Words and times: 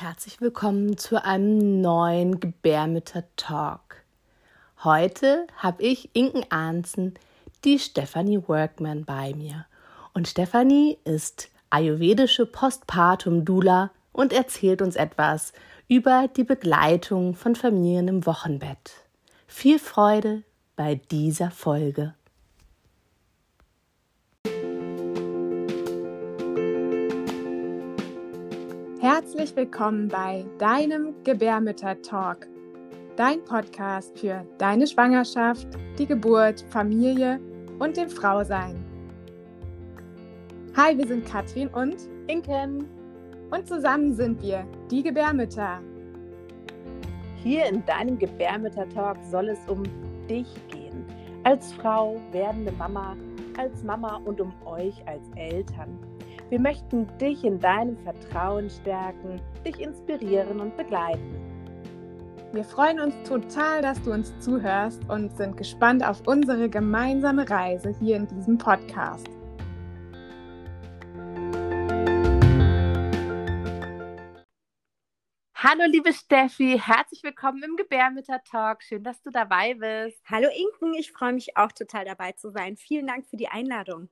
Herzlich 0.00 0.40
willkommen 0.40 0.96
zu 0.96 1.24
einem 1.24 1.80
neuen 1.80 2.38
Gebärmütter-Talk. 2.38 4.04
Heute 4.84 5.48
habe 5.56 5.82
ich 5.82 6.10
Inken 6.12 6.44
Ahnsen, 6.50 7.14
die 7.64 7.80
Stephanie 7.80 8.40
Workman 8.46 9.04
bei 9.04 9.34
mir. 9.34 9.66
Und 10.14 10.28
Stephanie 10.28 10.98
ist 11.02 11.48
ayurvedische 11.70 12.46
Postpartum-Dula 12.46 13.90
und 14.12 14.32
erzählt 14.32 14.82
uns 14.82 14.94
etwas 14.94 15.52
über 15.88 16.28
die 16.28 16.44
Begleitung 16.44 17.34
von 17.34 17.56
Familien 17.56 18.06
im 18.06 18.24
Wochenbett. 18.24 18.92
Viel 19.48 19.80
Freude 19.80 20.44
bei 20.76 20.94
dieser 20.94 21.50
Folge. 21.50 22.14
Herzlich 29.20 29.56
willkommen 29.56 30.06
bei 30.06 30.44
deinem 30.58 31.12
Gebärmütter-Talk, 31.24 32.46
dein 33.16 33.44
Podcast 33.44 34.16
für 34.16 34.46
deine 34.58 34.86
Schwangerschaft, 34.86 35.66
die 35.98 36.06
Geburt, 36.06 36.64
Familie 36.70 37.40
und 37.80 37.96
dem 37.96 38.08
Frausein. 38.10 38.76
Hi, 40.76 40.96
wir 40.96 41.04
sind 41.04 41.26
Katrin 41.26 41.66
und 41.66 41.96
Inken. 42.28 42.88
Und 43.50 43.66
zusammen 43.66 44.14
sind 44.14 44.40
wir 44.40 44.64
die 44.88 45.02
Gebärmütter. 45.02 45.80
Hier 47.42 47.66
in 47.66 47.84
deinem 47.86 48.20
Gebärmütter-Talk 48.20 49.16
soll 49.28 49.48
es 49.48 49.58
um 49.66 49.82
dich 50.30 50.46
gehen. 50.68 51.04
Als 51.42 51.72
Frau, 51.72 52.20
werdende 52.30 52.70
Mama, 52.70 53.16
als 53.58 53.82
Mama 53.82 54.20
und 54.24 54.40
um 54.40 54.52
euch 54.64 54.94
als 55.08 55.24
Eltern. 55.34 55.98
Wir 56.50 56.58
möchten 56.58 57.06
dich 57.18 57.44
in 57.44 57.60
deinem 57.60 57.98
Vertrauen 57.98 58.70
stärken, 58.70 59.38
dich 59.66 59.78
inspirieren 59.80 60.60
und 60.60 60.74
begleiten. 60.78 61.36
Wir 62.52 62.64
freuen 62.64 63.00
uns 63.00 63.14
total, 63.28 63.82
dass 63.82 64.00
du 64.02 64.12
uns 64.12 64.32
zuhörst 64.40 65.02
und 65.10 65.36
sind 65.36 65.58
gespannt 65.58 66.02
auf 66.02 66.26
unsere 66.26 66.70
gemeinsame 66.70 67.50
Reise 67.50 67.94
hier 68.00 68.16
in 68.16 68.26
diesem 68.28 68.56
Podcast. 68.56 69.28
Hallo 75.54 75.82
liebe 75.86 76.14
Steffi, 76.14 76.80
herzlich 76.82 77.22
willkommen 77.24 77.62
im 77.62 77.76
Gebärmütter-Talk. 77.76 78.82
Schön, 78.82 79.04
dass 79.04 79.20
du 79.20 79.28
dabei 79.28 79.74
bist. 79.74 80.22
Hallo 80.30 80.48
Inken, 80.48 80.94
ich 80.94 81.12
freue 81.12 81.34
mich 81.34 81.58
auch 81.58 81.72
total 81.72 82.06
dabei 82.06 82.32
zu 82.32 82.48
sein. 82.48 82.78
Vielen 82.78 83.06
Dank 83.06 83.26
für 83.26 83.36
die 83.36 83.48
Einladung. 83.48 84.08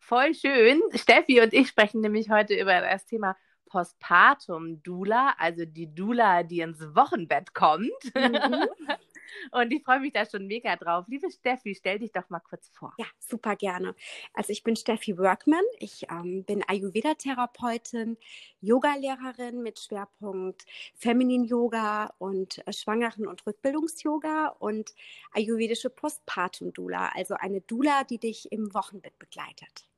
Voll 0.00 0.34
schön. 0.34 0.82
Steffi 0.94 1.40
und 1.40 1.52
ich 1.52 1.68
sprechen 1.68 2.00
nämlich 2.00 2.30
heute 2.30 2.54
über 2.54 2.80
das 2.80 3.06
Thema 3.06 3.36
Postpartum 3.66 4.82
Dula, 4.82 5.34
also 5.38 5.64
die 5.64 5.94
Dula, 5.94 6.42
die 6.42 6.60
ins 6.60 6.80
Wochenbett 6.94 7.54
kommt. 7.54 7.90
Mhm. 8.14 8.66
Und 9.52 9.72
ich 9.72 9.84
freue 9.84 10.00
mich 10.00 10.12
da 10.12 10.26
schon 10.26 10.46
mega 10.46 10.74
drauf. 10.76 11.06
Liebe 11.08 11.30
Steffi, 11.30 11.74
stell 11.74 12.00
dich 12.00 12.12
doch 12.12 12.28
mal 12.30 12.40
kurz 12.40 12.68
vor. 12.68 12.92
Ja, 12.98 13.06
super 13.18 13.54
gerne. 13.54 13.94
Also 14.34 14.52
ich 14.52 14.62
bin 14.62 14.74
Steffi 14.74 15.16
Workman. 15.18 15.62
Ich 15.78 16.06
ähm, 16.10 16.44
bin 16.44 16.64
Ayurveda-Therapeutin, 16.66 18.16
Yogalehrerin 18.60 19.62
mit 19.62 19.78
Schwerpunkt 19.78 20.66
Feminin 20.96 21.44
Yoga 21.44 22.12
und 22.18 22.66
äh, 22.66 22.72
Schwangeren- 22.72 23.28
und 23.28 23.46
Rückbildungs-Yoga 23.46 24.48
und 24.58 24.94
ayurvedische 25.32 25.90
Postpartum-Dula, 25.90 27.10
also 27.14 27.34
eine 27.34 27.60
Dula, 27.60 28.04
die 28.04 28.18
dich 28.18 28.50
im 28.52 28.74
Wochenbett 28.74 29.18
begleitet. 29.18 29.89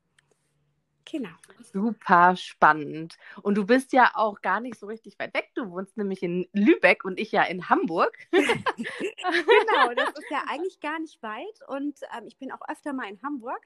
Genau. 1.05 1.29
Super 1.71 2.35
spannend. 2.35 3.17
Und 3.41 3.55
du 3.55 3.65
bist 3.65 3.93
ja 3.93 4.11
auch 4.13 4.41
gar 4.41 4.59
nicht 4.59 4.79
so 4.79 4.87
richtig 4.87 5.17
weit 5.19 5.33
weg. 5.33 5.51
Du 5.55 5.69
wohnst 5.69 5.97
nämlich 5.97 6.23
in 6.23 6.47
Lübeck 6.53 7.03
und 7.03 7.19
ich 7.19 7.31
ja 7.31 7.43
in 7.43 7.69
Hamburg. 7.69 8.17
genau, 8.31 9.93
das 9.95 10.09
ist 10.09 10.29
ja 10.31 10.43
eigentlich 10.47 10.79
gar 10.79 10.99
nicht 10.99 11.21
weit. 11.21 11.59
Und 11.67 11.99
ähm, 12.17 12.25
ich 12.27 12.37
bin 12.37 12.51
auch 12.51 12.61
öfter 12.67 12.93
mal 12.93 13.09
in 13.09 13.21
Hamburg. 13.21 13.61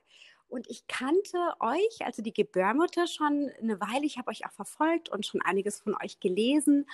Und 0.50 0.70
ich 0.70 0.88
kannte 0.88 1.38
euch, 1.60 2.06
also 2.06 2.22
die 2.22 2.34
Gebärmutter, 2.34 3.08
schon 3.08 3.52
eine 3.62 3.80
Weile. 3.82 4.06
Ich 4.06 4.18
habe 4.18 4.30
euch 4.30 4.46
auch 4.46 4.52
verfolgt 4.52 5.10
und 5.10 5.26
schon 5.26 5.42
einiges 5.42 5.80
von 5.80 5.96
euch 6.02 6.20
gelesen. 6.20 6.86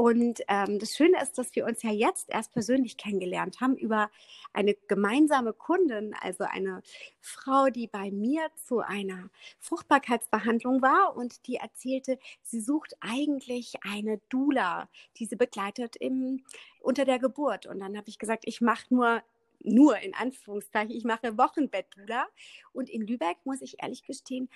Und 0.00 0.40
ähm, 0.48 0.78
das 0.78 0.96
Schöne 0.96 1.20
ist, 1.22 1.36
dass 1.36 1.54
wir 1.54 1.66
uns 1.66 1.82
ja 1.82 1.90
jetzt 1.90 2.30
erst 2.30 2.52
persönlich 2.52 2.96
kennengelernt 2.96 3.60
haben 3.60 3.76
über 3.76 4.10
eine 4.54 4.74
gemeinsame 4.88 5.52
Kundin, 5.52 6.14
also 6.18 6.44
eine 6.44 6.82
Frau, 7.20 7.68
die 7.68 7.86
bei 7.86 8.10
mir 8.10 8.48
zu 8.54 8.80
einer 8.80 9.28
Fruchtbarkeitsbehandlung 9.58 10.80
war 10.80 11.14
und 11.16 11.46
die 11.46 11.56
erzählte, 11.56 12.18
sie 12.40 12.62
sucht 12.62 12.94
eigentlich 13.00 13.74
eine 13.82 14.22
Dula, 14.30 14.88
die 15.18 15.26
sie 15.26 15.36
begleitet 15.36 15.96
im, 15.96 16.44
unter 16.80 17.04
der 17.04 17.18
Geburt. 17.18 17.66
Und 17.66 17.80
dann 17.80 17.94
habe 17.94 18.08
ich 18.08 18.18
gesagt, 18.18 18.44
ich 18.46 18.62
mache 18.62 18.86
nur 18.88 19.22
nur 19.62 19.98
in 19.98 20.14
Anführungszeichen, 20.14 20.94
ich 20.94 21.04
mache 21.04 21.36
Wochenbettdula 21.36 22.26
und 22.72 22.88
in 22.88 23.06
Lübeck 23.06 23.38
muss 23.44 23.62
ich 23.62 23.82
ehrlich 23.82 24.02
gestehen, 24.02 24.48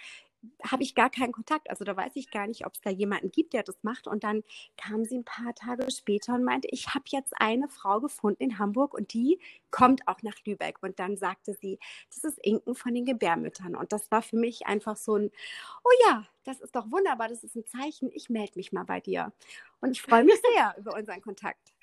habe 0.63 0.83
ich 0.83 0.95
gar 0.95 1.11
keinen 1.11 1.33
Kontakt. 1.33 1.71
Also 1.71 1.85
da 1.85 1.97
weiß 1.97 2.13
ich 2.15 2.31
gar 2.31 2.47
nicht, 2.47 2.67
ob 2.67 2.75
es 2.75 2.81
da 2.81 2.91
jemanden 2.91 3.31
gibt, 3.31 3.53
der 3.53 3.63
das 3.63 3.83
macht. 3.83 4.07
Und 4.07 4.25
dann 4.25 4.43
kam 4.77 5.05
sie 5.05 5.19
ein 5.19 5.25
paar 5.25 5.55
Tage 5.55 5.91
später 5.91 6.35
und 6.35 6.45
meinte, 6.45 6.69
ich 6.71 6.95
habe 6.95 7.05
jetzt 7.09 7.33
eine 7.39 7.69
Frau 7.69 8.01
gefunden 8.01 8.43
in 8.43 8.59
Hamburg 8.59 8.95
und 8.95 9.13
die 9.13 9.39
kommt 9.71 10.07
auch 10.09 10.23
nach 10.23 10.37
Lübeck. 10.45 10.83
Und 10.83 10.99
dann 10.99 11.17
sagte 11.17 11.55
sie, 11.55 11.79
das 12.11 12.25
ist 12.25 12.39
Inken 12.39 12.75
von 12.75 12.95
den 12.95 13.05
Gebärmüttern. 13.05 13.77
Und 13.77 13.93
das 13.93 14.11
war 14.11 14.23
für 14.23 14.37
mich 14.37 14.67
einfach 14.67 14.97
so 14.97 15.17
ein, 15.17 15.31
oh 15.83 16.07
ja, 16.07 16.27
das 16.45 16.61
ist 16.61 16.77
doch 16.77 16.91
wunderbar, 16.91 17.29
das 17.29 17.43
ist 17.43 17.57
ein 17.57 17.67
Zeichen, 17.67 18.11
ich 18.13 18.29
melde 18.29 18.53
mich 18.57 18.73
mal 18.73 18.85
bei 18.85 19.01
dir. 19.01 19.33
Und 19.81 19.93
ich 19.93 20.03
freue 20.03 20.25
mich 20.25 20.35
sehr 20.55 20.75
über 20.79 20.95
unseren 20.95 21.23
Kontakt. 21.23 21.74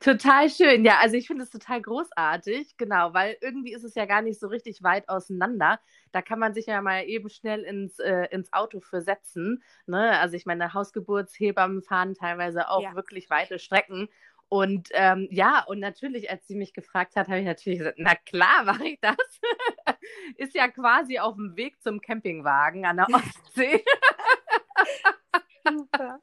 Total 0.00 0.48
schön. 0.48 0.84
Ja, 0.84 0.98
also 1.00 1.16
ich 1.16 1.26
finde 1.26 1.44
es 1.44 1.50
total 1.50 1.82
großartig, 1.82 2.76
genau, 2.76 3.12
weil 3.14 3.36
irgendwie 3.40 3.72
ist 3.72 3.84
es 3.84 3.94
ja 3.94 4.06
gar 4.06 4.22
nicht 4.22 4.40
so 4.40 4.48
richtig 4.48 4.82
weit 4.82 5.08
auseinander. 5.08 5.80
Da 6.12 6.22
kann 6.22 6.38
man 6.38 6.54
sich 6.54 6.66
ja 6.66 6.80
mal 6.82 7.04
eben 7.04 7.28
schnell 7.28 7.62
ins, 7.62 7.98
äh, 7.98 8.26
ins 8.30 8.52
Auto 8.52 8.80
für 8.80 9.02
setzen. 9.02 9.62
Ne? 9.86 10.18
Also 10.18 10.36
ich 10.36 10.46
meine, 10.46 10.74
Hausgeburtshebammen 10.74 11.82
fahren 11.82 12.14
teilweise 12.14 12.68
auch 12.68 12.82
ja. 12.82 12.94
wirklich 12.94 13.30
weite 13.30 13.58
Strecken. 13.58 14.08
Und 14.48 14.88
ähm, 14.94 15.28
ja, 15.30 15.62
und 15.68 15.78
natürlich, 15.78 16.28
als 16.28 16.44
sie 16.48 16.56
mich 16.56 16.72
gefragt 16.72 17.14
hat, 17.14 17.28
habe 17.28 17.38
ich 17.38 17.46
natürlich 17.46 17.78
gesagt, 17.78 17.98
na 18.00 18.16
klar 18.16 18.64
mache 18.64 18.88
ich 18.88 18.98
das. 19.00 19.16
ist 20.36 20.54
ja 20.54 20.66
quasi 20.68 21.20
auf 21.20 21.36
dem 21.36 21.56
Weg 21.56 21.80
zum 21.80 22.00
Campingwagen 22.00 22.84
an 22.84 22.96
der 22.96 23.06
Ostsee. 23.14 23.84
Super. 25.64 26.20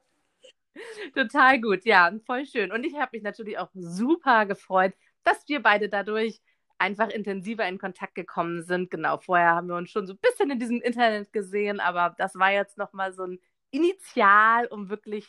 Total 1.14 1.60
gut, 1.60 1.84
ja, 1.84 2.10
voll 2.26 2.46
schön. 2.46 2.72
Und 2.72 2.84
ich 2.84 2.94
habe 2.96 3.10
mich 3.12 3.22
natürlich 3.22 3.58
auch 3.58 3.70
super 3.74 4.46
gefreut, 4.46 4.94
dass 5.24 5.48
wir 5.48 5.62
beide 5.62 5.88
dadurch 5.88 6.40
einfach 6.78 7.08
intensiver 7.10 7.66
in 7.68 7.78
Kontakt 7.78 8.14
gekommen 8.14 8.62
sind. 8.62 8.90
Genau, 8.90 9.18
vorher 9.18 9.50
haben 9.54 9.68
wir 9.68 9.76
uns 9.76 9.90
schon 9.90 10.06
so 10.06 10.14
ein 10.14 10.18
bisschen 10.18 10.50
in 10.50 10.58
diesem 10.60 10.80
Internet 10.80 11.32
gesehen, 11.32 11.80
aber 11.80 12.14
das 12.18 12.34
war 12.36 12.52
jetzt 12.52 12.78
nochmal 12.78 13.12
so 13.12 13.24
ein 13.24 13.38
Initial, 13.70 14.66
um 14.68 14.88
wirklich 14.88 15.26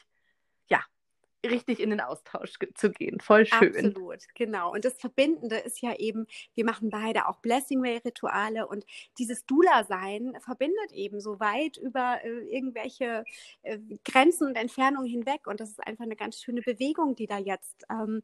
richtig 1.45 1.79
in 1.79 1.89
den 1.89 2.01
Austausch 2.01 2.53
zu 2.75 2.91
gehen. 2.91 3.19
Voll 3.19 3.45
schön. 3.45 3.87
Absolut, 3.87 4.19
genau. 4.35 4.73
Und 4.73 4.85
das 4.85 4.99
Verbindende 4.99 5.57
ist 5.57 5.81
ja 5.81 5.95
eben, 5.95 6.27
wir 6.55 6.65
machen 6.65 6.89
beide 6.89 7.27
auch 7.27 7.37
Blessing 7.37 7.81
Way 7.81 7.97
Rituale 8.05 8.67
und 8.67 8.85
dieses 9.17 9.45
Dula-Sein 9.45 10.37
verbindet 10.41 10.91
eben 10.91 11.21
so 11.21 11.39
weit 11.39 11.77
über 11.77 12.23
äh, 12.23 12.39
irgendwelche 12.53 13.23
äh, 13.63 13.79
Grenzen 14.03 14.47
und 14.47 14.55
Entfernungen 14.55 15.07
hinweg. 15.07 15.47
Und 15.47 15.59
das 15.59 15.69
ist 15.69 15.85
einfach 15.85 16.03
eine 16.03 16.15
ganz 16.15 16.41
schöne 16.41 16.61
Bewegung, 16.61 17.15
die 17.15 17.27
da 17.27 17.37
jetzt 17.37 17.85
ähm, 17.89 18.21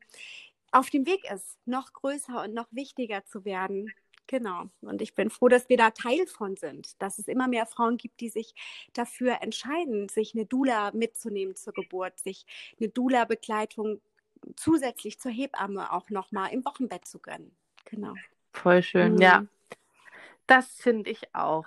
auf 0.71 0.89
dem 0.89 1.05
Weg 1.05 1.23
ist, 1.31 1.57
noch 1.65 1.93
größer 1.93 2.43
und 2.43 2.53
noch 2.53 2.67
wichtiger 2.71 3.23
zu 3.25 3.45
werden. 3.45 3.93
Genau. 4.27 4.65
Und 4.81 5.01
ich 5.01 5.13
bin 5.13 5.29
froh, 5.29 5.49
dass 5.49 5.69
wir 5.69 5.77
da 5.77 5.91
Teil 5.91 6.25
von 6.25 6.55
sind, 6.55 7.01
dass 7.01 7.19
es 7.19 7.27
immer 7.27 7.47
mehr 7.47 7.65
Frauen 7.65 7.97
gibt, 7.97 8.19
die 8.21 8.29
sich 8.29 8.55
dafür 8.93 9.41
entscheiden, 9.41 10.09
sich 10.09 10.33
eine 10.33 10.45
Dula 10.45 10.91
mitzunehmen 10.93 11.55
zur 11.55 11.73
Geburt, 11.73 12.19
sich 12.19 12.45
eine 12.79 12.89
Dula-Begleitung 12.89 14.01
zusätzlich 14.55 15.19
zur 15.19 15.31
Hebamme 15.31 15.91
auch 15.91 16.09
nochmal 16.09 16.51
im 16.53 16.66
Wochenbett 16.66 17.05
zu 17.05 17.19
gönnen. 17.19 17.55
Genau. 17.85 18.13
Voll 18.51 18.81
schön, 18.81 19.16
mhm. 19.16 19.22
ja. 19.22 19.45
Das 20.47 20.71
finde 20.71 21.09
ich 21.09 21.33
auch. 21.33 21.66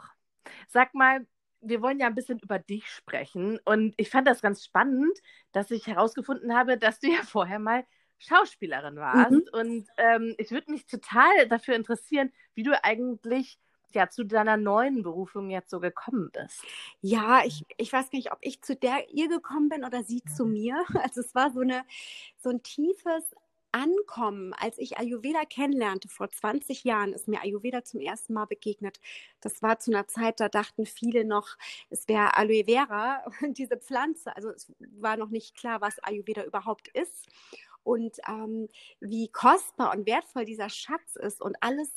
Sag 0.69 0.94
mal, 0.94 1.26
wir 1.61 1.82
wollen 1.82 1.99
ja 1.99 2.06
ein 2.06 2.14
bisschen 2.14 2.38
über 2.38 2.58
dich 2.58 2.87
sprechen. 2.87 3.58
Und 3.64 3.94
ich 3.96 4.11
fand 4.11 4.28
das 4.28 4.40
ganz 4.40 4.64
spannend, 4.64 5.16
dass 5.52 5.70
ich 5.70 5.87
herausgefunden 5.87 6.54
habe, 6.56 6.78
dass 6.78 7.00
du 7.00 7.08
ja 7.08 7.22
vorher 7.22 7.58
mal 7.58 7.84
Schauspielerin 8.19 8.97
warst. 8.97 9.31
Mhm. 9.31 9.44
Und 9.53 9.88
ähm, 9.97 10.35
ich 10.38 10.50
würde 10.50 10.70
mich 10.70 10.87
total 10.87 11.49
dafür 11.49 11.75
interessieren, 11.75 12.32
wie 12.55 12.62
du 12.62 12.82
eigentlich 12.85 13.59
ja 13.94 14.09
zu 14.09 14.25
deiner 14.25 14.56
neuen 14.56 15.03
Berufung 15.03 15.50
jetzt 15.50 15.70
so 15.70 15.81
gekommen 15.81 16.31
bist. 16.32 16.62
Ja, 17.00 17.43
ich, 17.44 17.65
ich 17.76 17.93
weiß 17.93 18.12
nicht, 18.12 18.32
ob 18.32 18.38
ich 18.43 18.61
zu 18.62 18.76
der 18.76 19.09
ihr 19.11 19.29
gekommen 19.29 19.69
bin 19.69 19.85
oder 19.85 20.03
sie 20.03 20.23
zu 20.25 20.44
mhm. 20.44 20.53
mir. 20.53 20.85
Also 21.03 21.20
es 21.20 21.35
war 21.35 21.50
so 21.53 21.61
eine 21.61 21.85
so 22.37 22.50
ein 22.50 22.62
tiefes 22.62 23.25
Ankommen, 23.70 24.55
als 24.55 24.79
ich 24.79 24.99
Ayurveda 24.99 25.44
kennenlernte, 25.44 26.09
vor 26.09 26.31
20 26.31 26.85
Jahren, 26.85 27.12
ist 27.12 27.29
mir 27.29 27.43
Ayurveda 27.43 27.85
zum 27.85 28.00
ersten 28.00 28.32
Mal 28.32 28.47
begegnet. 28.47 28.99
Das 29.41 29.62
war 29.62 29.79
zu 29.79 29.91
einer 29.91 30.09
Zeit, 30.09 30.41
da 30.41 30.49
dachten 30.49 30.87
viele 30.87 31.25
noch, 31.26 31.56
es 31.91 32.09
wäre 32.09 32.37
Aloe 32.37 32.64
Vera 32.64 33.25
und 33.43 33.59
diese 33.59 33.76
Pflanze. 33.76 34.35
Also 34.35 34.50
es 34.50 34.73
war 34.79 35.17
noch 35.19 35.29
nicht 35.29 35.55
klar, 35.55 35.81
was 35.82 35.99
Ayurveda 36.00 36.44
überhaupt 36.44 36.88
ist 36.88 37.26
und 37.88 38.19
ähm, 38.29 38.69
wie 39.00 39.29
kostbar 39.29 39.96
und 39.96 40.06
wertvoll 40.06 40.44
dieser 40.44 40.69
Schatz 40.69 41.17
ist 41.17 41.40
und 41.40 41.56
alles, 41.62 41.90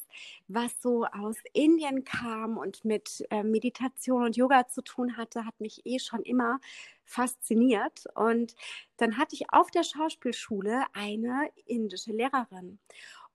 was 0.48 0.82
so 0.82 1.04
aus 1.04 1.36
Indien 1.52 2.06
kam 2.06 2.58
und 2.58 2.86
mit 2.86 3.26
äh, 3.30 3.44
Meditation 3.44 4.24
und 4.24 4.38
Yoga 4.38 4.70
zu 4.70 4.82
tun 4.82 5.18
hatte, 5.18 5.46
hat 5.46 5.60
mich 5.60 5.86
eh 5.86 6.00
schon 6.00 6.22
immer 6.24 6.62
fasziniert. 7.04 8.06
Und 8.16 8.56
dann 8.96 9.18
hatte 9.18 9.36
ich 9.36 9.52
auf 9.52 9.70
der 9.70 9.84
Schauspielschule 9.84 10.86
eine 10.94 11.52
indische 11.66 12.14
Lehrerin. 12.14 12.80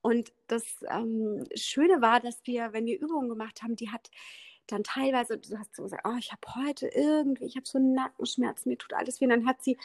Und 0.01 0.33
das 0.47 0.65
ähm, 0.89 1.45
Schöne 1.55 2.01
war, 2.01 2.21
dass 2.21 2.41
wir, 2.45 2.73
wenn 2.73 2.87
wir 2.87 2.99
Übungen 2.99 3.29
gemacht 3.29 3.63
haben, 3.63 3.77
die 3.77 3.91
hat 3.91 4.11
dann 4.67 4.83
teilweise, 4.83 5.37
du 5.37 5.59
hast 5.59 5.77
so 5.77 5.83
gesagt, 5.83 6.07
oh, 6.09 6.17
ich 6.19 6.33
habe 6.33 6.67
heute 6.67 6.89
irgendwie, 6.89 7.45
ich 7.45 7.57
habe 7.57 7.67
so 7.67 7.79
Nackenschmerzen, 7.79 8.71
mir 8.71 8.79
tut 8.79 8.95
alles 8.95 9.21
weh. 9.21 9.27
Und 9.27 9.31
dann 9.31 9.47
hat 9.47 9.63
sie 9.63 9.77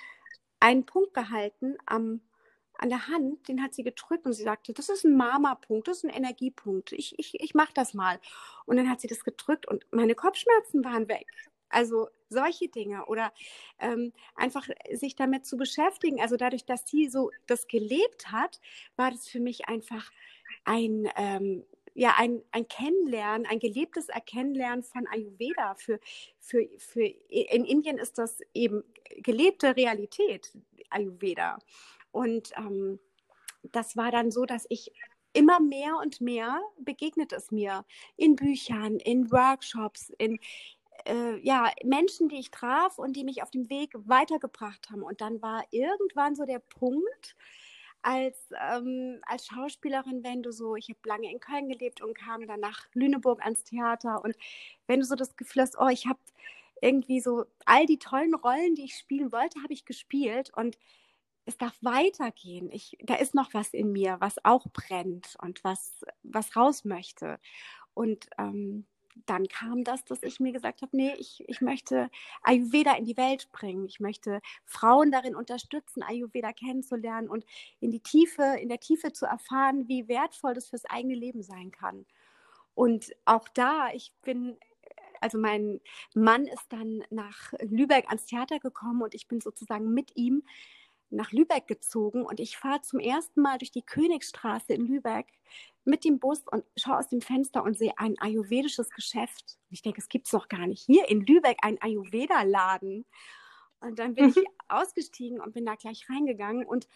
einen 0.61 0.85
Punkt 0.85 1.13
gehalten 1.13 1.75
am 1.85 2.21
an 2.81 2.89
der 2.89 3.07
Hand, 3.07 3.47
den 3.47 3.61
hat 3.61 3.75
sie 3.75 3.83
gedrückt 3.83 4.25
und 4.25 4.33
sie 4.33 4.43
sagte, 4.43 4.73
das 4.73 4.89
ist 4.89 5.05
ein 5.05 5.15
Mama-Punkt, 5.15 5.87
das 5.87 5.97
ist 5.97 6.05
ein 6.05 6.15
Energiepunkt. 6.15 6.91
Ich, 6.93 7.17
ich, 7.19 7.39
ich 7.39 7.53
mache 7.53 7.73
das 7.75 7.93
mal. 7.93 8.19
Und 8.65 8.77
dann 8.77 8.89
hat 8.89 8.99
sie 8.99 9.07
das 9.07 9.23
gedrückt 9.23 9.67
und 9.67 9.85
meine 9.91 10.15
Kopfschmerzen 10.15 10.83
waren 10.83 11.07
weg. 11.07 11.27
Also 11.69 12.09
solche 12.27 12.69
Dinge 12.69 13.05
oder 13.05 13.31
ähm, 13.79 14.13
einfach 14.35 14.67
sich 14.93 15.15
damit 15.15 15.45
zu 15.45 15.57
beschäftigen. 15.57 16.19
Also 16.21 16.37
dadurch, 16.37 16.65
dass 16.65 16.87
sie 16.87 17.07
so 17.07 17.29
das 17.45 17.67
gelebt 17.67 18.31
hat, 18.31 18.59
war 18.95 19.11
das 19.11 19.27
für 19.27 19.39
mich 19.39 19.67
einfach 19.67 20.11
ein, 20.65 21.07
ähm, 21.15 21.63
ja, 21.93 22.15
ein, 22.17 22.41
ein 22.51 22.67
Kennenlernen, 22.67 23.45
ein 23.45 23.59
gelebtes 23.59 24.09
Erkennenlernen 24.09 24.81
von 24.81 25.05
Ayurveda. 25.07 25.75
Für, 25.75 25.99
für, 26.39 26.67
für, 26.79 27.05
in 27.05 27.63
Indien 27.63 27.99
ist 27.99 28.17
das 28.17 28.39
eben 28.55 28.83
gelebte 29.17 29.75
Realität, 29.75 30.51
Ayurveda. 30.89 31.59
Und 32.11 32.51
ähm, 32.57 32.99
das 33.63 33.95
war 33.97 34.11
dann 34.11 34.31
so, 34.31 34.45
dass 34.45 34.65
ich 34.69 34.91
immer 35.33 35.59
mehr 35.59 35.97
und 35.97 36.19
mehr 36.21 36.61
begegnet 36.79 37.31
es 37.31 37.51
mir 37.51 37.85
in 38.17 38.35
Büchern, 38.35 38.97
in 38.97 39.31
Workshops, 39.31 40.11
in 40.17 40.39
äh, 41.05 41.37
ja, 41.39 41.71
Menschen, 41.83 42.29
die 42.29 42.39
ich 42.39 42.51
traf 42.51 42.97
und 42.99 43.13
die 43.15 43.23
mich 43.23 43.41
auf 43.41 43.51
dem 43.51 43.69
Weg 43.69 43.93
weitergebracht 43.93 44.89
haben. 44.89 45.03
Und 45.03 45.21
dann 45.21 45.41
war 45.41 45.63
irgendwann 45.71 46.35
so 46.35 46.45
der 46.45 46.59
Punkt, 46.59 47.35
als, 48.01 48.49
ähm, 48.59 49.19
als 49.23 49.47
Schauspielerin, 49.47 50.23
wenn 50.23 50.43
du 50.43 50.51
so, 50.51 50.75
ich 50.75 50.89
habe 50.89 50.99
lange 51.05 51.31
in 51.31 51.39
Köln 51.39 51.69
gelebt 51.69 52.01
und 52.01 52.15
kam 52.15 52.47
dann 52.47 52.59
nach 52.59 52.87
Lüneburg 52.93 53.41
ans 53.43 53.63
Theater 53.63 54.23
und 54.23 54.35
wenn 54.87 54.99
du 54.99 55.05
so 55.05 55.15
das 55.15 55.35
Gefühl 55.35 55.61
hast, 55.63 55.77
oh, 55.79 55.87
ich 55.87 56.07
habe 56.07 56.19
irgendwie 56.81 57.21
so 57.21 57.45
all 57.65 57.85
die 57.85 57.99
tollen 57.99 58.33
Rollen, 58.33 58.75
die 58.75 58.85
ich 58.85 58.97
spielen 58.97 59.31
wollte, 59.31 59.61
habe 59.61 59.73
ich 59.73 59.85
gespielt 59.85 60.51
und 60.55 60.77
es 61.45 61.57
darf 61.57 61.77
weitergehen. 61.81 62.69
Ich, 62.71 62.97
da 63.01 63.15
ist 63.15 63.33
noch 63.33 63.53
was 63.53 63.73
in 63.73 63.91
mir, 63.91 64.17
was 64.19 64.43
auch 64.45 64.67
brennt 64.73 65.35
und 65.41 65.63
was, 65.63 66.05
was 66.23 66.55
raus 66.55 66.85
möchte. 66.85 67.39
Und 67.93 68.27
ähm, 68.37 68.85
dann 69.25 69.47
kam 69.47 69.83
das, 69.83 70.03
dass 70.05 70.23
ich 70.23 70.39
mir 70.39 70.53
gesagt 70.53 70.81
habe, 70.81 70.95
nee, 70.95 71.13
ich, 71.17 71.43
ich 71.47 71.61
möchte 71.61 72.09
Ayurveda 72.43 72.93
in 72.93 73.05
die 73.05 73.17
Welt 73.17 73.51
bringen. 73.51 73.85
Ich 73.85 73.99
möchte 73.99 74.41
Frauen 74.65 75.11
darin 75.11 75.35
unterstützen, 75.35 76.03
Ayurveda 76.03 76.53
kennenzulernen 76.53 77.29
und 77.29 77.45
in 77.79 77.91
die 77.91 77.99
Tiefe, 77.99 78.57
in 78.61 78.69
der 78.69 78.79
Tiefe 78.79 79.11
zu 79.11 79.25
erfahren, 79.25 79.87
wie 79.87 80.07
wertvoll 80.07 80.53
das 80.53 80.69
fürs 80.69 80.85
eigene 80.85 81.15
Leben 81.15 81.43
sein 81.43 81.71
kann. 81.71 82.05
Und 82.73 83.13
auch 83.25 83.47
da, 83.49 83.89
ich 83.93 84.13
bin 84.21 84.57
also 85.19 85.37
mein 85.37 85.79
Mann 86.15 86.47
ist 86.47 86.65
dann 86.69 87.03
nach 87.11 87.53
Lübeck 87.59 88.07
ans 88.07 88.25
Theater 88.25 88.59
gekommen 88.59 89.03
und 89.03 89.13
ich 89.13 89.27
bin 89.27 89.39
sozusagen 89.39 89.93
mit 89.93 90.11
ihm 90.15 90.41
nach 91.11 91.31
Lübeck 91.31 91.67
gezogen 91.67 92.25
und 92.25 92.39
ich 92.39 92.57
fahre 92.57 92.81
zum 92.81 92.99
ersten 92.99 93.41
Mal 93.41 93.57
durch 93.57 93.71
die 93.71 93.81
Königsstraße 93.81 94.73
in 94.73 94.87
Lübeck 94.87 95.27
mit 95.83 96.05
dem 96.05 96.19
Bus 96.19 96.43
und 96.51 96.63
schaue 96.75 96.99
aus 96.99 97.09
dem 97.09 97.21
Fenster 97.21 97.63
und 97.63 97.77
sehe 97.77 97.93
ein 97.97 98.15
ayurvedisches 98.19 98.89
Geschäft. 98.91 99.57
Und 99.69 99.73
ich 99.73 99.81
denke, 99.81 99.99
es 99.99 100.09
gibt 100.09 100.27
es 100.27 100.33
noch 100.33 100.47
gar 100.47 100.67
nicht. 100.67 100.85
Hier 100.85 101.09
in 101.09 101.25
Lübeck 101.25 101.57
ein 101.61 101.81
Ayurveda-Laden. 101.81 103.05
Und 103.79 103.97
dann 103.97 104.13
bin 104.13 104.29
ich 104.29 104.35
mhm. 104.35 104.45
ausgestiegen 104.67 105.41
und 105.41 105.53
bin 105.53 105.65
da 105.65 105.75
gleich 105.75 106.07
reingegangen 106.09 106.65
und 106.65 106.87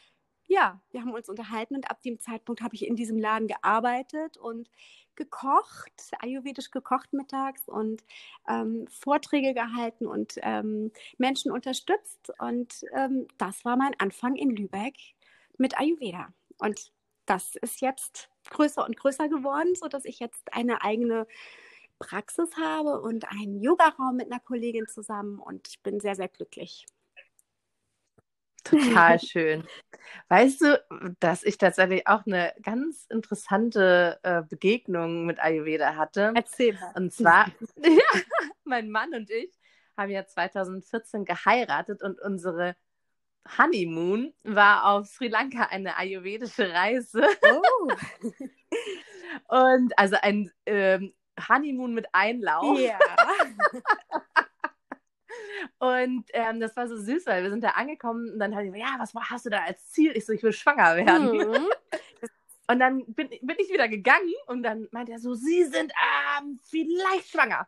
ja, 0.48 0.82
wir 0.92 1.02
haben 1.02 1.14
uns 1.14 1.30
unterhalten 1.30 1.76
und 1.76 1.90
ab 1.90 2.02
dem 2.04 2.20
Zeitpunkt 2.20 2.62
habe 2.62 2.76
ich 2.76 2.88
in 2.88 2.96
diesem 2.96 3.18
Laden 3.18 3.48
gearbeitet 3.48 4.38
und 4.38 4.70
gekocht, 5.16 6.12
ayurvedisch 6.20 6.72
gekocht 6.72 7.14
mittags 7.14 7.68
und 7.68 8.04
ähm, 8.48 8.86
Vorträge 8.90 9.54
gehalten 9.54 10.08
und 10.08 10.36
ähm, 10.42 10.92
Menschen 11.18 11.52
unterstützt. 11.52 12.32
Und 12.40 12.86
ähm, 12.94 13.28
das 13.38 13.64
war 13.66 13.78
mein 13.78 13.94
Anfang 14.00 14.36
in 14.36 14.52
Lübeck 14.52 14.96
mit 15.58 15.80
Ayurveda. 15.80 16.34
Und 16.58 16.92
das 17.26 17.56
ist 17.56 17.82
jetzt 17.82 18.30
größer 18.50 18.86
und 18.86 18.98
größer 18.98 19.30
geworden, 19.30 19.74
sodass 19.76 20.06
ich 20.06 20.20
jetzt 20.20 20.54
eine 20.54 20.82
eigene 20.84 21.28
Praxis 22.00 22.50
habe 22.58 23.02
und 23.02 23.30
einen 23.32 23.62
Yogaraum 23.62 24.18
mit 24.18 24.32
einer 24.32 24.40
Kollegin 24.42 24.88
zusammen 24.88 25.40
und 25.40 25.68
ich 25.70 25.82
bin 25.82 26.00
sehr, 26.00 26.16
sehr 26.16 26.28
glücklich. 26.28 26.86
Total 28.66 29.20
schön. 29.20 29.64
Weißt 30.28 30.62
du, 30.62 30.84
dass 31.20 31.44
ich 31.44 31.58
tatsächlich 31.58 32.08
auch 32.08 32.26
eine 32.26 32.54
ganz 32.62 33.06
interessante 33.10 34.20
äh, 34.24 34.42
Begegnung 34.42 35.26
mit 35.26 35.40
Ayurveda 35.40 35.96
hatte? 35.96 36.34
Erzähl 36.36 36.74
mal. 36.74 36.92
Und 36.96 37.14
zwar, 37.14 37.48
ja, 37.78 38.22
mein 38.64 38.90
Mann 38.90 39.14
und 39.14 39.30
ich 39.30 39.54
haben 39.96 40.10
ja 40.10 40.26
2014 40.26 41.26
geheiratet 41.26 42.02
und 42.02 42.20
unsere 42.20 42.76
Honeymoon 43.58 44.34
war 44.44 44.86
auf 44.86 45.08
Sri 45.08 45.28
Lanka 45.28 45.66
eine 45.66 45.98
ayurvedische 45.98 46.74
Reise. 46.74 47.24
Oh. 47.44 47.92
und 49.76 49.98
also 49.98 50.18
ein 50.22 50.52
ähm, 50.66 51.14
Honeymoon 51.48 51.94
mit 51.94 52.08
Einlauf. 52.12 52.80
Ja. 52.80 52.98
Und 55.80 56.26
ähm, 56.34 56.60
das 56.60 56.76
war 56.76 56.88
so 56.88 56.98
süß, 56.98 57.26
weil 57.26 57.44
wir 57.44 57.50
sind 57.50 57.64
da 57.64 57.70
angekommen 57.70 58.32
und 58.32 58.40
dann 58.40 58.56
hat 58.56 58.66
ich 58.66 58.76
ja, 58.76 58.96
was 59.00 59.14
hast 59.30 59.46
du 59.46 59.50
da 59.50 59.64
als 59.64 59.92
Ziel? 59.92 60.12
Ich 60.16 60.26
so, 60.26 60.34
ich 60.34 60.44
will 60.44 60.54
schwanger 60.54 60.96
werden. 60.96 61.38
Mhm. 61.38 61.68
Und 62.68 62.80
dann 62.80 63.06
bin, 63.06 63.30
bin 63.30 63.58
ich 63.60 63.70
wieder 63.70 63.88
gegangen 63.88 64.34
und 64.48 64.64
dann 64.64 64.88
meinte 64.92 65.12
er 65.12 65.20
so, 65.20 65.36
Sie 65.36 65.66
sind 65.66 65.94
ähm, 66.42 66.60
vielleicht 66.64 67.30
schwanger. 67.30 67.68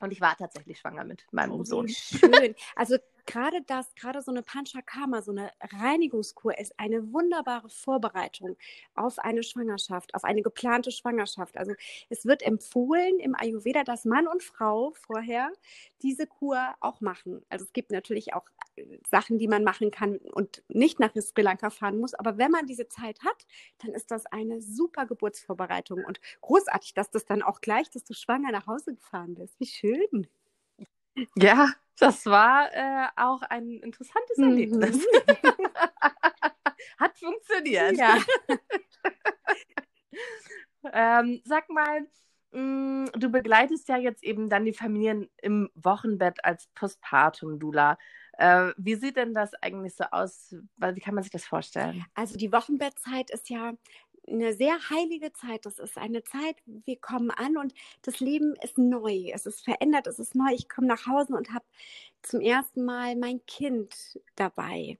Und 0.00 0.12
ich 0.12 0.20
war 0.20 0.36
tatsächlich 0.36 0.78
schwanger 0.78 1.04
mit 1.04 1.24
meinem 1.30 1.52
oh, 1.52 1.64
Sohn. 1.64 1.88
Schön. 1.88 2.54
Also 2.76 2.96
gerade 3.26 3.62
das, 3.66 3.94
gerade 3.94 4.20
so 4.22 4.30
eine 4.30 4.42
Panchakarma, 4.42 5.22
so 5.22 5.30
eine 5.32 5.50
Reinigungskur 5.60 6.58
ist 6.58 6.78
eine 6.78 7.12
wunderbare 7.12 7.68
Vorbereitung 7.68 8.56
auf 8.94 9.18
eine 9.18 9.42
Schwangerschaft, 9.42 10.14
auf 10.14 10.24
eine 10.24 10.42
geplante 10.42 10.90
Schwangerschaft. 10.90 11.56
Also 11.56 11.72
es 12.10 12.26
wird 12.26 12.42
empfohlen 12.42 13.18
im 13.20 13.34
Ayurveda, 13.34 13.84
dass 13.84 14.04
Mann 14.04 14.26
und 14.26 14.42
Frau 14.42 14.92
vorher 14.94 15.52
diese 16.02 16.26
Kur 16.26 16.74
auch 16.80 17.00
machen. 17.00 17.44
Also 17.48 17.64
es 17.64 17.72
gibt 17.72 17.90
natürlich 17.90 18.34
auch 18.34 18.44
Sachen, 19.08 19.38
die 19.38 19.48
man 19.48 19.64
machen 19.64 19.90
kann 19.90 20.16
und 20.16 20.62
nicht 20.68 21.00
nach 21.00 21.12
Sri 21.14 21.42
Lanka 21.42 21.70
fahren 21.70 21.98
muss. 21.98 22.14
Aber 22.14 22.38
wenn 22.38 22.50
man 22.50 22.66
diese 22.66 22.88
Zeit 22.88 23.20
hat, 23.24 23.46
dann 23.78 23.92
ist 23.92 24.10
das 24.10 24.26
eine 24.26 24.60
super 24.60 25.06
Geburtsvorbereitung 25.06 26.04
und 26.04 26.20
großartig, 26.40 26.94
dass 26.94 27.10
das 27.10 27.24
dann 27.24 27.42
auch 27.42 27.60
gleich, 27.60 27.90
dass 27.90 28.04
du 28.04 28.14
schwanger 28.14 28.52
nach 28.52 28.66
Hause 28.66 28.94
gefahren 28.94 29.34
bist. 29.34 29.58
Wie 29.60 29.66
schön. 29.66 30.26
Ja, 31.36 31.72
das 31.98 32.26
war 32.26 32.74
äh, 32.74 33.08
auch 33.16 33.42
ein 33.42 33.80
interessantes 33.80 34.36
mhm. 34.36 34.44
Erlebnis. 34.44 35.06
Hat 36.98 37.18
funktioniert. 37.18 37.96
Ja. 37.96 38.18
ähm, 40.92 41.40
sag 41.44 41.68
mal, 41.70 42.06
mm, 42.52 43.06
du 43.14 43.28
begleitest 43.30 43.88
ja 43.88 43.96
jetzt 43.96 44.24
eben 44.24 44.48
dann 44.48 44.64
die 44.64 44.72
Familien 44.72 45.30
im 45.40 45.70
Wochenbett 45.74 46.44
als 46.44 46.66
Postpartum-Dula. 46.74 47.96
Äh, 48.38 48.72
wie 48.76 48.96
sieht 48.96 49.16
denn 49.16 49.34
das 49.34 49.54
eigentlich 49.62 49.94
so 49.94 50.04
aus? 50.04 50.54
Wie 50.76 51.00
kann 51.00 51.14
man 51.14 51.22
sich 51.22 51.32
das 51.32 51.44
vorstellen? 51.44 52.04
Also 52.14 52.36
die 52.36 52.52
Wochenbettzeit 52.52 53.30
ist 53.30 53.50
ja 53.50 53.74
eine 54.26 54.54
sehr 54.54 54.78
heilige 54.90 55.32
Zeit. 55.32 55.66
Das 55.66 55.78
ist 55.78 55.98
eine 55.98 56.24
Zeit, 56.24 56.56
wir 56.66 56.96
kommen 56.96 57.30
an 57.30 57.56
und 57.56 57.74
das 58.02 58.20
Leben 58.20 58.54
ist 58.62 58.78
neu. 58.78 59.30
Es 59.32 59.46
ist 59.46 59.64
verändert, 59.64 60.06
es 60.06 60.18
ist 60.18 60.34
neu. 60.34 60.52
Ich 60.52 60.68
komme 60.68 60.86
nach 60.86 61.06
Hause 61.06 61.34
und 61.34 61.52
habe 61.52 61.64
zum 62.22 62.40
ersten 62.40 62.84
Mal 62.84 63.16
mein 63.16 63.44
Kind 63.46 64.18
dabei. 64.36 64.98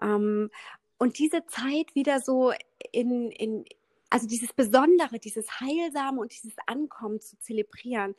Ähm, 0.00 0.50
und 0.98 1.18
diese 1.18 1.44
Zeit 1.46 1.94
wieder 1.94 2.20
so 2.20 2.52
in, 2.92 3.30
in, 3.32 3.64
also 4.10 4.28
dieses 4.28 4.52
Besondere, 4.52 5.18
dieses 5.18 5.60
Heilsame 5.60 6.20
und 6.20 6.32
dieses 6.32 6.54
Ankommen 6.66 7.20
zu 7.20 7.36
zelebrieren, 7.38 8.14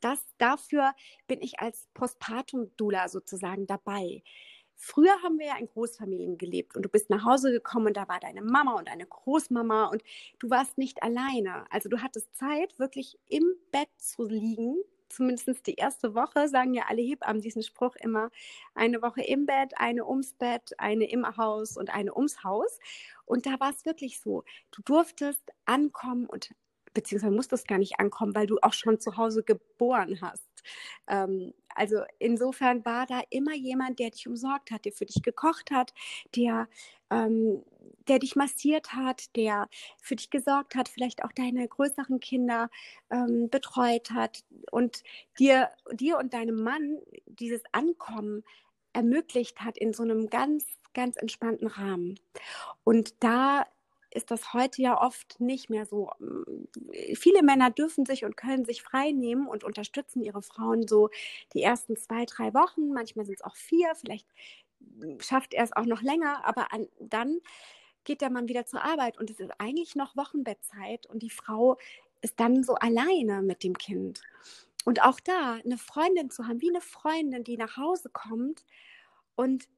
das 0.00 0.20
dafür 0.38 0.92
bin 1.26 1.40
ich 1.40 1.60
als 1.60 1.88
Postpartum-Dula 1.94 3.08
sozusagen 3.08 3.66
dabei 3.66 4.22
Früher 4.80 5.20
haben 5.24 5.40
wir 5.40 5.46
ja 5.46 5.56
in 5.58 5.66
Großfamilien 5.66 6.38
gelebt 6.38 6.76
und 6.76 6.82
du 6.84 6.88
bist 6.88 7.10
nach 7.10 7.24
Hause 7.24 7.50
gekommen 7.50 7.88
und 7.88 7.96
da 7.96 8.06
war 8.06 8.20
deine 8.20 8.42
Mama 8.42 8.74
und 8.74 8.88
eine 8.88 9.06
Großmama 9.06 9.86
und 9.86 10.04
du 10.38 10.50
warst 10.50 10.78
nicht 10.78 11.02
alleine. 11.02 11.64
Also 11.70 11.88
du 11.88 12.00
hattest 12.00 12.34
Zeit, 12.36 12.78
wirklich 12.78 13.18
im 13.26 13.56
Bett 13.72 13.88
zu 13.98 14.24
liegen. 14.24 14.76
Zumindest 15.08 15.66
die 15.66 15.74
erste 15.74 16.14
Woche 16.14 16.48
sagen 16.48 16.74
ja 16.74 16.84
alle 16.88 17.02
Hebammen 17.02 17.42
diesen 17.42 17.64
Spruch 17.64 17.96
immer. 17.96 18.30
Eine 18.74 19.02
Woche 19.02 19.22
im 19.22 19.46
Bett, 19.46 19.72
eine 19.78 20.06
ums 20.06 20.34
Bett, 20.34 20.78
eine 20.78 21.10
im 21.10 21.26
Haus 21.36 21.76
und 21.76 21.92
eine 21.92 22.14
ums 22.14 22.44
Haus. 22.44 22.78
Und 23.26 23.46
da 23.46 23.58
war 23.58 23.70
es 23.70 23.84
wirklich 23.84 24.20
so. 24.20 24.44
Du 24.70 24.80
durftest 24.82 25.42
ankommen 25.64 26.26
und 26.26 26.54
beziehungsweise 26.94 27.34
musstest 27.34 27.68
gar 27.68 27.78
nicht 27.78 27.98
ankommen, 27.98 28.34
weil 28.34 28.46
du 28.46 28.58
auch 28.62 28.72
schon 28.72 29.00
zu 29.00 29.16
Hause 29.16 29.42
geboren 29.42 30.20
hast. 30.20 30.48
Ähm, 31.06 31.54
also 31.74 32.02
insofern 32.18 32.84
war 32.84 33.06
da 33.06 33.22
immer 33.30 33.54
jemand, 33.54 34.00
der 34.00 34.10
dich 34.10 34.26
umsorgt 34.26 34.70
hat, 34.70 34.84
der 34.84 34.92
für 34.92 35.06
dich 35.06 35.22
gekocht 35.22 35.70
hat, 35.70 35.94
der, 36.34 36.68
ähm, 37.10 37.62
der 38.08 38.18
dich 38.18 38.34
massiert 38.34 38.94
hat, 38.94 39.36
der 39.36 39.68
für 40.00 40.16
dich 40.16 40.30
gesorgt 40.30 40.74
hat, 40.74 40.88
vielleicht 40.88 41.22
auch 41.24 41.32
deine 41.32 41.66
größeren 41.68 42.20
Kinder 42.20 42.68
ähm, 43.10 43.48
betreut 43.48 44.10
hat 44.10 44.44
und 44.72 45.04
dir, 45.38 45.70
dir 45.92 46.18
und 46.18 46.34
deinem 46.34 46.62
Mann 46.62 46.98
dieses 47.26 47.62
Ankommen 47.72 48.42
ermöglicht 48.92 49.60
hat 49.60 49.78
in 49.78 49.92
so 49.92 50.02
einem 50.02 50.28
ganz, 50.28 50.66
ganz 50.94 51.16
entspannten 51.16 51.68
Rahmen. 51.68 52.18
Und 52.82 53.22
da 53.22 53.66
ist 54.10 54.30
das 54.30 54.52
heute 54.52 54.82
ja 54.82 55.00
oft 55.00 55.40
nicht 55.40 55.70
mehr 55.70 55.86
so. 55.86 56.10
Viele 57.14 57.42
Männer 57.42 57.70
dürfen 57.70 58.06
sich 58.06 58.24
und 58.24 58.36
können 58.36 58.64
sich 58.64 58.82
frei 58.82 59.12
nehmen 59.12 59.46
und 59.46 59.64
unterstützen 59.64 60.22
ihre 60.22 60.42
Frauen 60.42 60.86
so 60.86 61.10
die 61.54 61.62
ersten 61.62 61.96
zwei, 61.96 62.24
drei 62.24 62.54
Wochen. 62.54 62.92
Manchmal 62.92 63.26
sind 63.26 63.36
es 63.36 63.44
auch 63.44 63.56
vier, 63.56 63.94
vielleicht 63.94 64.26
schafft 65.20 65.54
er 65.54 65.64
es 65.64 65.72
auch 65.74 65.84
noch 65.84 66.02
länger, 66.02 66.44
aber 66.44 66.72
an, 66.72 66.88
dann 66.98 67.40
geht 68.04 68.20
der 68.20 68.30
Mann 68.30 68.48
wieder 68.48 68.64
zur 68.64 68.82
Arbeit 68.82 69.18
und 69.18 69.30
es 69.30 69.40
ist 69.40 69.52
eigentlich 69.58 69.94
noch 69.94 70.16
Wochenbettzeit 70.16 71.06
und 71.06 71.22
die 71.22 71.30
Frau 71.30 71.76
ist 72.20 72.40
dann 72.40 72.64
so 72.64 72.74
alleine 72.74 73.42
mit 73.42 73.62
dem 73.62 73.76
Kind. 73.76 74.22
Und 74.84 75.02
auch 75.02 75.20
da 75.20 75.58
eine 75.64 75.76
Freundin 75.76 76.30
zu 76.30 76.46
haben, 76.46 76.62
wie 76.62 76.70
eine 76.70 76.80
Freundin, 76.80 77.44
die 77.44 77.56
nach 77.56 77.76
Hause 77.76 78.08
kommt 78.10 78.64
und 79.36 79.68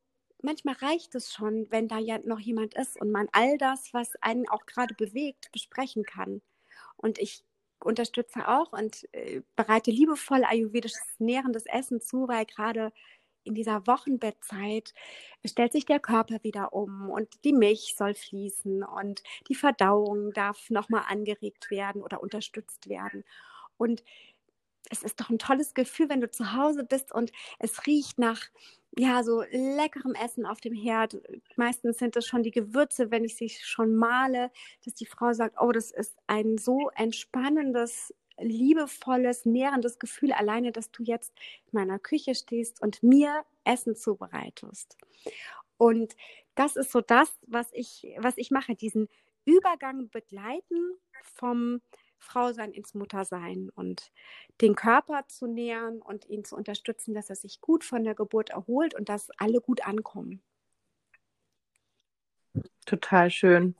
manchmal 0.42 0.74
reicht 0.76 1.14
es 1.14 1.32
schon, 1.32 1.66
wenn 1.70 1.88
da 1.88 1.98
ja 1.98 2.18
noch 2.24 2.40
jemand 2.40 2.74
ist 2.74 3.00
und 3.00 3.10
man 3.10 3.28
all 3.32 3.58
das, 3.58 3.92
was 3.92 4.16
einen 4.22 4.48
auch 4.48 4.66
gerade 4.66 4.94
bewegt, 4.94 5.50
besprechen 5.52 6.04
kann. 6.04 6.42
Und 6.96 7.18
ich 7.18 7.44
unterstütze 7.82 8.46
auch 8.48 8.72
und 8.72 9.08
äh, 9.12 9.42
bereite 9.56 9.90
liebevoll 9.90 10.44
ayurvedisches 10.44 11.00
nährendes 11.18 11.64
Essen 11.66 12.00
zu, 12.00 12.28
weil 12.28 12.44
gerade 12.46 12.92
in 13.44 13.54
dieser 13.54 13.86
Wochenbettzeit 13.86 14.92
stellt 15.44 15.72
sich 15.72 15.86
der 15.86 16.00
Körper 16.00 16.42
wieder 16.42 16.72
um 16.72 17.08
und 17.10 17.28
die 17.44 17.54
Milch 17.54 17.94
soll 17.96 18.14
fließen 18.14 18.82
und 18.84 19.22
die 19.48 19.54
Verdauung 19.54 20.32
darf 20.32 20.68
nochmal 20.70 21.04
angeregt 21.08 21.70
werden 21.70 22.02
oder 22.02 22.22
unterstützt 22.22 22.88
werden. 22.88 23.24
Und 23.78 24.04
es 24.88 25.02
ist 25.02 25.20
doch 25.20 25.30
ein 25.30 25.38
tolles 25.38 25.74
Gefühl, 25.74 26.08
wenn 26.08 26.20
du 26.20 26.30
zu 26.30 26.52
Hause 26.54 26.84
bist 26.84 27.12
und 27.12 27.32
es 27.58 27.86
riecht 27.86 28.18
nach 28.18 28.40
ja, 28.98 29.22
so 29.22 29.42
leckerem 29.52 30.14
Essen 30.14 30.46
auf 30.46 30.60
dem 30.60 30.74
Herd. 30.74 31.20
Meistens 31.56 31.98
sind 31.98 32.16
es 32.16 32.26
schon 32.26 32.42
die 32.42 32.50
Gewürze, 32.50 33.10
wenn 33.10 33.24
ich 33.24 33.36
sie 33.36 33.48
schon 33.48 33.94
male, 33.94 34.50
dass 34.84 34.94
die 34.94 35.06
Frau 35.06 35.32
sagt, 35.32 35.56
oh, 35.60 35.70
das 35.70 35.92
ist 35.92 36.16
ein 36.26 36.58
so 36.58 36.90
entspannendes, 36.96 38.12
liebevolles, 38.38 39.44
nährendes 39.44 39.98
Gefühl 39.98 40.32
alleine, 40.32 40.72
dass 40.72 40.90
du 40.90 41.02
jetzt 41.04 41.32
in 41.66 41.78
meiner 41.78 41.98
Küche 41.98 42.34
stehst 42.34 42.82
und 42.82 43.02
mir 43.02 43.44
Essen 43.64 43.94
zubereitest. 43.94 44.96
Und 45.76 46.16
das 46.54 46.76
ist 46.76 46.90
so 46.90 47.00
das, 47.00 47.30
was 47.46 47.68
ich, 47.72 48.06
was 48.18 48.36
ich 48.38 48.50
mache, 48.50 48.74
diesen 48.74 49.08
Übergang 49.44 50.10
begleiten 50.10 50.96
vom 51.22 51.80
Frau 52.20 52.52
sein 52.52 52.72
ins 52.72 52.94
Muttersein 52.94 53.70
und 53.74 54.12
den 54.60 54.74
Körper 54.74 55.24
zu 55.26 55.46
nähern 55.46 56.00
und 56.00 56.28
ihn 56.28 56.44
zu 56.44 56.56
unterstützen, 56.56 57.14
dass 57.14 57.30
er 57.30 57.36
sich 57.36 57.60
gut 57.60 57.82
von 57.82 58.04
der 58.04 58.14
Geburt 58.14 58.50
erholt 58.50 58.94
und 58.94 59.08
dass 59.08 59.30
alle 59.38 59.60
gut 59.60 59.86
ankommen. 59.86 60.42
Total 62.86 63.30
schön. 63.30 63.74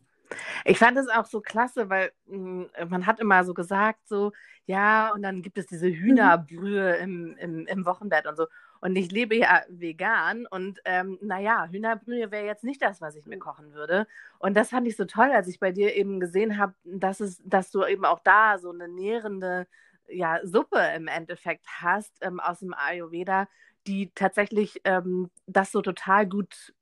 Ich 0.65 0.79
fand 0.79 0.97
es 0.97 1.09
auch 1.09 1.27
so 1.27 1.41
klasse, 1.41 1.91
weil 1.91 2.13
mh, 2.27 2.69
hm, 2.75 2.89
man 2.89 3.07
hat 3.07 3.21
immer 3.21 3.45
so 3.45 3.55
gesagt, 3.55 4.01
so, 4.09 4.33
ja, 4.67 5.13
und 5.13 5.23
dann 5.23 5.43
gibt 5.43 5.59
es 5.59 5.67
diese 5.67 5.89
mhm. 5.89 5.95
Hühnerbrühe 5.95 6.97
im, 6.97 7.37
im, 7.37 7.67
im 7.67 7.85
Wochenbett 7.85 8.27
und 8.27 8.37
so. 8.37 8.47
Und 8.81 8.97
ich 8.97 9.11
lebe 9.11 9.37
ja 9.37 9.63
vegan 9.69 10.47
und 10.47 10.81
ähm, 10.87 11.19
naja, 11.21 11.69
Hühnerbrühe 11.71 12.31
wäre 12.31 12.47
jetzt 12.47 12.65
nicht 12.65 12.81
das, 12.81 13.01
was 13.01 13.15
ich 13.15 13.27
mir 13.27 13.39
kochen 13.39 13.75
würde. 13.75 14.07
Und 14.39 14.55
das 14.55 14.71
fand 14.71 14.89
ich 14.89 14.97
so 14.97 15.05
toll, 15.05 15.31
als 15.31 15.49
ich 15.49 15.61
bei 15.61 15.71
dir 15.71 15.95
eben 15.95 16.19
gesehen 16.19 16.57
habe, 16.57 16.75
dass, 16.85 17.21
es, 17.21 17.43
dass 17.45 17.71
du 17.71 17.85
eben 17.85 18.07
auch 18.07 18.21
da 18.21 18.59
so 18.59 18.71
eine 18.71 18.89
nährende 18.89 19.67
ja, 20.09 20.41
Suppe 20.45 20.81
im 20.97 21.09
Endeffekt 21.09 21.67
hast 21.67 22.13
ähm, 22.23 22.41
aus 22.41 22.61
dem 22.61 22.75
Ayurveda, 22.75 23.49
die 23.87 24.11
tatsächlich 24.15 24.81
ähm, 24.85 25.31
das 25.47 25.73
so 25.73 25.83
total 25.83 26.27
gut 26.27 26.73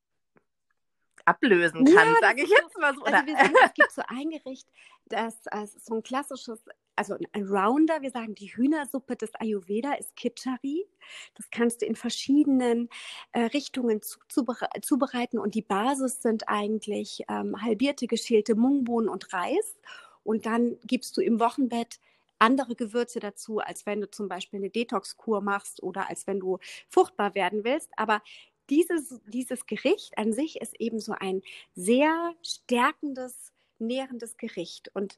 ablösen 1.24 1.84
kann, 1.84 2.08
ja, 2.08 2.14
sage 2.20 2.42
ich 2.42 2.48
jetzt 2.48 2.78
mal 2.78 2.94
so. 2.94 3.02
Also 3.02 3.26
wir 3.26 3.36
sagen, 3.36 3.54
es 3.64 3.74
gibt 3.74 3.92
so 3.92 4.02
ein 4.06 4.30
Gericht, 4.30 4.68
das 5.06 5.34
ist 5.64 5.84
so 5.84 5.96
ein 5.96 6.02
klassisches 6.02 6.64
also 6.98 7.16
ein 7.32 7.44
Rounder, 7.44 8.02
wir 8.02 8.10
sagen, 8.10 8.34
die 8.34 8.54
Hühnersuppe 8.54 9.16
des 9.16 9.34
Ayurveda 9.36 9.94
ist 9.94 10.16
Kitchari. 10.16 10.86
Das 11.34 11.50
kannst 11.50 11.82
du 11.82 11.86
in 11.86 11.94
verschiedenen 11.94 12.88
äh, 13.32 13.42
Richtungen 13.42 14.02
zu, 14.02 14.18
zubereiten 14.28 15.38
und 15.38 15.54
die 15.54 15.62
Basis 15.62 16.20
sind 16.20 16.48
eigentlich 16.48 17.22
ähm, 17.28 17.62
halbierte 17.62 18.06
geschälte 18.06 18.54
Mungbohnen 18.54 19.08
und 19.08 19.32
Reis. 19.32 19.78
Und 20.24 20.44
dann 20.44 20.76
gibst 20.84 21.16
du 21.16 21.20
im 21.20 21.40
Wochenbett 21.40 22.00
andere 22.38 22.74
Gewürze 22.74 23.20
dazu, 23.20 23.58
als 23.58 23.86
wenn 23.86 24.00
du 24.00 24.10
zum 24.10 24.28
Beispiel 24.28 24.58
eine 24.58 24.70
Detox-Kur 24.70 25.40
machst 25.40 25.82
oder 25.82 26.08
als 26.08 26.26
wenn 26.26 26.40
du 26.40 26.58
fruchtbar 26.88 27.34
werden 27.34 27.64
willst. 27.64 27.90
Aber 27.96 28.22
dieses, 28.70 29.20
dieses 29.26 29.66
Gericht 29.66 30.18
an 30.18 30.32
sich 30.32 30.60
ist 30.60 30.78
eben 30.80 31.00
so 31.00 31.14
ein 31.18 31.42
sehr 31.74 32.34
stärkendes, 32.42 33.52
nährendes 33.78 34.36
Gericht. 34.36 34.90
Und 34.94 35.16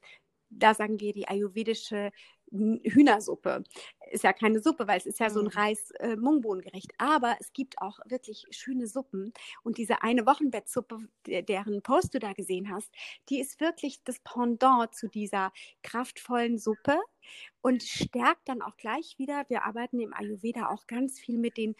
da 0.51 0.73
sagen 0.73 0.99
wir 0.99 1.13
die 1.13 1.27
ayurvedische 1.27 2.11
Hühnersuppe. 2.51 3.63
Ist 4.11 4.25
ja 4.25 4.33
keine 4.33 4.59
Suppe, 4.59 4.87
weil 4.87 4.97
es 4.97 5.05
ist 5.05 5.19
ja 5.19 5.29
so 5.29 5.39
ein 5.39 5.45
mhm. 5.45 5.51
Reis-Mungbohnengericht. 5.51 6.91
Äh, 6.91 6.95
Aber 6.97 7.37
es 7.39 7.53
gibt 7.53 7.81
auch 7.81 7.99
wirklich 8.05 8.45
schöne 8.51 8.87
Suppen. 8.87 9.33
Und 9.63 9.77
diese 9.77 10.03
eine 10.03 10.25
Wochenbettsuppe, 10.25 10.99
deren 11.25 11.81
Post 11.81 12.13
du 12.13 12.19
da 12.19 12.33
gesehen 12.33 12.69
hast, 12.69 12.93
die 13.29 13.39
ist 13.39 13.61
wirklich 13.61 14.03
das 14.03 14.19
Pendant 14.19 14.93
zu 14.93 15.07
dieser 15.07 15.53
kraftvollen 15.81 16.57
Suppe 16.57 16.97
und 17.61 17.83
stärkt 17.83 18.49
dann 18.49 18.61
auch 18.61 18.75
gleich 18.75 19.15
wieder. 19.17 19.45
Wir 19.47 19.63
arbeiten 19.63 19.99
im 19.99 20.13
Ayurveda 20.13 20.69
auch 20.69 20.87
ganz 20.87 21.19
viel 21.19 21.37
mit 21.37 21.55
den 21.55 21.75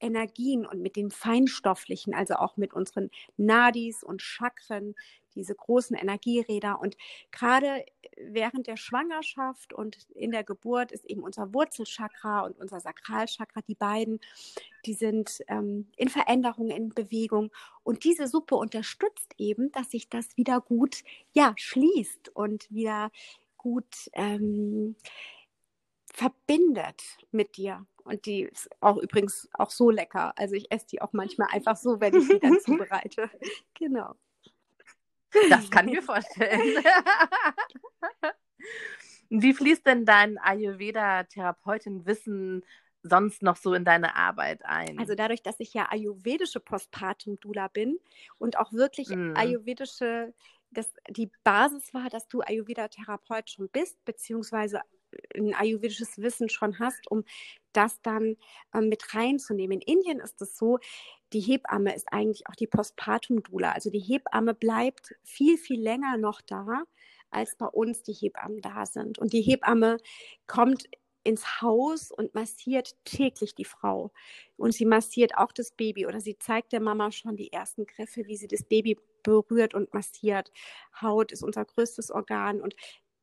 Energien 0.00 0.66
und 0.66 0.80
mit 0.80 0.96
den 0.96 1.10
feinstofflichen, 1.10 2.14
also 2.14 2.34
auch 2.34 2.56
mit 2.56 2.72
unseren 2.72 3.10
Nadis 3.36 4.02
und 4.02 4.22
Chakren, 4.22 4.94
diese 5.34 5.54
großen 5.54 5.96
Energieräder. 5.96 6.80
Und 6.80 6.96
gerade 7.30 7.84
während 8.28 8.66
der 8.66 8.76
Schwangerschaft 8.76 9.72
und 9.72 10.08
in 10.14 10.30
der 10.30 10.44
Geburt 10.44 10.92
ist 10.92 11.04
eben 11.04 11.22
unser 11.22 11.52
Wurzelchakra 11.54 12.40
und 12.40 12.58
unser 12.58 12.80
Sakralchakra, 12.80 13.60
die 13.62 13.74
beiden, 13.74 14.20
die 14.86 14.94
sind 14.94 15.42
ähm, 15.48 15.88
in 15.96 16.08
Veränderung, 16.08 16.70
in 16.70 16.90
Bewegung. 16.90 17.50
Und 17.82 18.04
diese 18.04 18.26
Suppe 18.26 18.56
unterstützt 18.56 19.34
eben, 19.38 19.72
dass 19.72 19.90
sich 19.90 20.08
das 20.08 20.36
wieder 20.36 20.60
gut, 20.60 21.02
ja, 21.32 21.54
schließt 21.56 22.30
und 22.34 22.70
wieder 22.70 23.10
gut 23.56 24.10
ähm, 24.14 24.96
verbindet 26.12 27.02
mit 27.30 27.56
dir. 27.56 27.86
Und 28.04 28.26
die 28.26 28.42
ist 28.42 28.68
auch 28.80 28.96
übrigens 28.96 29.48
auch 29.52 29.70
so 29.70 29.90
lecker. 29.90 30.32
Also 30.36 30.54
ich 30.54 30.70
esse 30.72 30.86
die 30.86 31.02
auch 31.02 31.12
manchmal 31.12 31.48
einfach 31.52 31.76
so, 31.76 32.00
wenn 32.00 32.14
ich 32.14 32.28
die 32.28 32.40
dann 32.40 32.58
zubereite. 32.64 33.30
Genau. 33.74 34.14
Das 35.48 35.70
kann 35.70 35.88
ich 35.88 35.94
mir 35.94 36.02
vorstellen. 36.02 36.84
Wie 39.30 39.54
fließt 39.54 39.86
denn 39.86 40.04
dein 40.04 40.36
Ayurveda-Therapeutin-Wissen 40.38 42.64
sonst 43.02 43.42
noch 43.42 43.56
so 43.56 43.74
in 43.74 43.84
deine 43.84 44.16
Arbeit 44.16 44.64
ein? 44.64 44.98
Also 44.98 45.14
dadurch, 45.14 45.42
dass 45.42 45.60
ich 45.60 45.72
ja 45.72 45.88
ayurvedische 45.90 46.60
Postpartum-Dula 46.60 47.68
bin 47.68 47.98
und 48.38 48.58
auch 48.58 48.72
wirklich 48.72 49.08
mm. 49.08 49.34
ayurvedische, 49.36 50.34
dass 50.70 50.92
die 51.08 51.30
Basis 51.44 51.94
war, 51.94 52.10
dass 52.10 52.28
du 52.28 52.40
Ayurveda-Therapeut 52.40 53.50
schon 53.50 53.68
bist, 53.68 54.04
beziehungsweise 54.04 54.80
ein 55.34 55.54
ayurvedisches 55.54 56.18
Wissen 56.18 56.48
schon 56.48 56.78
hast, 56.78 57.10
um 57.10 57.24
das 57.72 58.00
dann 58.02 58.36
äh, 58.72 58.80
mit 58.80 59.14
reinzunehmen. 59.14 59.80
In 59.80 59.96
Indien 59.96 60.20
ist 60.20 60.40
es 60.42 60.56
so, 60.56 60.78
die 61.32 61.40
Hebamme 61.40 61.94
ist 61.94 62.12
eigentlich 62.12 62.46
auch 62.48 62.54
die 62.54 62.66
Postpartum-Dula. 62.66 63.72
Also 63.72 63.90
die 63.90 64.00
Hebamme 64.00 64.54
bleibt 64.54 65.14
viel, 65.22 65.56
viel 65.58 65.80
länger 65.80 66.16
noch 66.16 66.40
da, 66.40 66.82
als 67.30 67.56
bei 67.56 67.66
uns 67.66 68.02
die 68.02 68.12
Hebammen 68.12 68.60
da 68.60 68.86
sind. 68.86 69.18
Und 69.18 69.32
die 69.32 69.42
Hebamme 69.42 69.98
kommt 70.46 70.88
ins 71.22 71.60
Haus 71.60 72.10
und 72.10 72.34
massiert 72.34 72.94
täglich 73.04 73.54
die 73.54 73.64
Frau. 73.64 74.10
Und 74.56 74.72
sie 74.72 74.86
massiert 74.86 75.36
auch 75.36 75.52
das 75.52 75.72
Baby 75.72 76.06
oder 76.06 76.20
sie 76.20 76.38
zeigt 76.38 76.72
der 76.72 76.80
Mama 76.80 77.12
schon 77.12 77.36
die 77.36 77.52
ersten 77.52 77.86
Griffe, 77.86 78.26
wie 78.26 78.36
sie 78.36 78.48
das 78.48 78.62
Baby 78.64 78.98
berührt 79.22 79.74
und 79.74 79.92
massiert. 79.92 80.50
Haut 81.00 81.30
ist 81.32 81.42
unser 81.42 81.64
größtes 81.64 82.10
Organ 82.10 82.60
und 82.60 82.74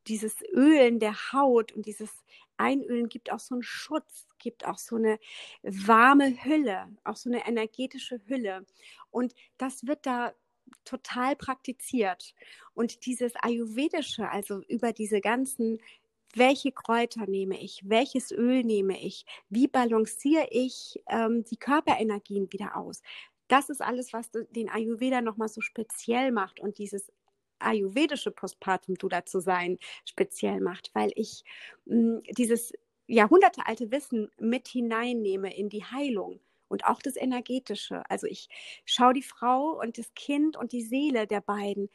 dieses 0.08 0.42
Ölen 0.52 0.98
der 0.98 1.32
Haut 1.32 1.72
und 1.72 1.86
dieses 1.86 2.10
Einölen 2.56 3.08
gibt 3.08 3.30
auch 3.30 3.38
so 3.38 3.54
einen 3.54 3.62
Schutz, 3.62 4.26
gibt 4.38 4.66
auch 4.66 4.78
so 4.78 4.96
eine 4.96 5.18
warme 5.62 6.44
Hülle, 6.44 6.88
auch 7.04 7.16
so 7.16 7.30
eine 7.30 7.46
energetische 7.46 8.20
Hülle. 8.26 8.66
Und 9.10 9.34
das 9.58 9.86
wird 9.86 10.06
da 10.06 10.34
total 10.84 11.36
praktiziert. 11.36 12.34
Und 12.74 13.06
dieses 13.06 13.32
Ayurvedische, 13.36 14.28
also 14.28 14.60
über 14.68 14.92
diese 14.92 15.20
ganzen 15.20 15.78
welche 16.34 16.72
Kräuter 16.72 17.26
nehme 17.26 17.60
ich, 17.60 17.80
welches 17.84 18.30
Öl 18.32 18.62
nehme 18.62 19.00
ich, 19.02 19.24
wie 19.48 19.66
balanciere 19.66 20.46
ich 20.50 21.02
ähm, 21.08 21.44
die 21.44 21.56
Körperenergien 21.56 22.52
wieder 22.52 22.76
aus. 22.76 23.02
Das 23.48 23.70
ist 23.70 23.80
alles, 23.80 24.12
was 24.12 24.30
den 24.30 24.68
Ayurveda 24.68 25.22
nochmal 25.22 25.48
so 25.48 25.62
speziell 25.62 26.32
macht 26.32 26.60
und 26.60 26.78
dieses 26.78 27.10
ayurvedische 27.58 28.30
Postpartum-Dula 28.30 29.24
zu 29.26 29.40
sein 29.40 29.78
speziell 30.04 30.60
macht, 30.60 30.90
weil 30.94 31.10
ich 31.14 31.44
mh, 31.86 31.94
hm, 31.94 32.22
dieses 32.36 32.72
jahrhundertealte 33.06 33.90
Wissen 33.90 34.30
mit 34.38 34.68
hineinnehme 34.68 35.56
in 35.56 35.68
die 35.68 35.84
Heilung 35.84 36.40
und 36.68 36.84
auch 36.84 37.00
das 37.00 37.16
Energetische. 37.16 38.02
Also 38.10 38.26
ich 38.26 38.48
schaue 38.84 39.14
die 39.14 39.22
Frau 39.22 39.80
und 39.80 39.98
das 39.98 40.12
Kind 40.14 40.56
und 40.56 40.72
die 40.72 40.82
Seele 40.82 41.26
der 41.26 41.40
beiden 41.40 41.88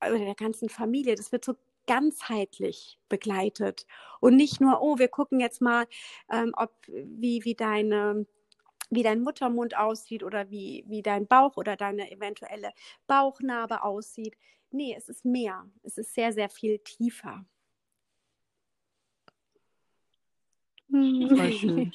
oder 0.00 0.18
der 0.18 0.34
ganzen 0.34 0.68
Familie. 0.68 1.14
Das 1.14 1.32
wird 1.32 1.44
so 1.44 1.54
ganzheitlich 1.86 2.98
begleitet 3.08 3.86
und 4.20 4.36
nicht 4.36 4.60
nur, 4.60 4.82
oh, 4.82 4.98
wir 4.98 5.08
gucken 5.08 5.40
jetzt 5.40 5.60
mal, 5.60 5.86
ähm, 6.32 6.52
ob 6.56 6.72
wie, 6.88 7.44
wie 7.44 7.54
deine 7.54 8.26
wie 8.88 9.02
dein 9.02 9.22
Muttermund 9.22 9.76
aussieht 9.76 10.22
oder 10.22 10.48
wie, 10.50 10.84
wie 10.86 11.02
dein 11.02 11.26
Bauch 11.26 11.56
oder 11.56 11.76
deine 11.76 12.10
eventuelle 12.10 12.72
Bauchnarbe 13.08 13.82
aussieht. 13.82 14.36
Nee, 14.76 14.94
es 14.94 15.08
ist 15.08 15.24
mehr. 15.24 15.64
Es 15.82 15.96
ist 15.96 16.12
sehr, 16.12 16.34
sehr 16.34 16.50
viel 16.50 16.78
tiefer. 16.80 17.46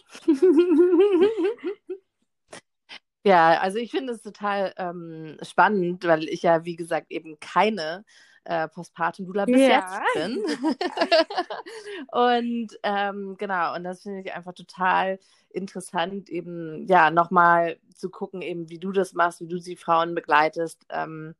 Ja, 3.23 3.59
also 3.59 3.77
ich 3.77 3.91
finde 3.91 4.13
es 4.13 4.23
total 4.23 4.73
ähm, 4.77 5.37
spannend, 5.43 6.03
weil 6.05 6.23
ich 6.23 6.41
ja, 6.41 6.65
wie 6.65 6.75
gesagt, 6.75 7.11
eben 7.11 7.39
keine 7.39 8.03
äh, 8.45 8.67
Postpartum-Dula 8.67 9.45
bis 9.45 9.61
ja. 9.61 9.67
jetzt 9.67 10.01
bin. 10.15 10.43
und 12.11 12.79
ähm, 12.81 13.35
genau, 13.37 13.75
und 13.75 13.83
das 13.83 14.01
finde 14.01 14.21
ich 14.21 14.33
einfach 14.33 14.53
total 14.55 15.19
interessant, 15.51 16.29
eben 16.29 16.87
ja 16.87 17.11
nochmal 17.11 17.77
zu 17.93 18.09
gucken, 18.09 18.41
eben 18.41 18.71
wie 18.71 18.79
du 18.79 18.91
das 18.91 19.13
machst, 19.13 19.39
wie 19.39 19.47
du 19.47 19.59
die 19.59 19.77
Frauen 19.77 20.15
begleitest. 20.15 20.83
Ähm, 20.89 21.35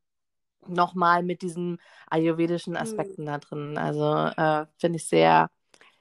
nochmal 0.67 1.23
mit 1.23 1.41
diesen 1.41 1.79
ayurvedischen 2.09 2.75
hm. 2.75 2.81
Aspekten 2.81 3.23
mhm. 3.23 3.25
da 3.25 3.37
drin. 3.37 3.77
Also 3.77 4.13
äh, 4.13 4.65
finde 4.77 4.97
ich 4.97 5.07
sehr 5.07 5.49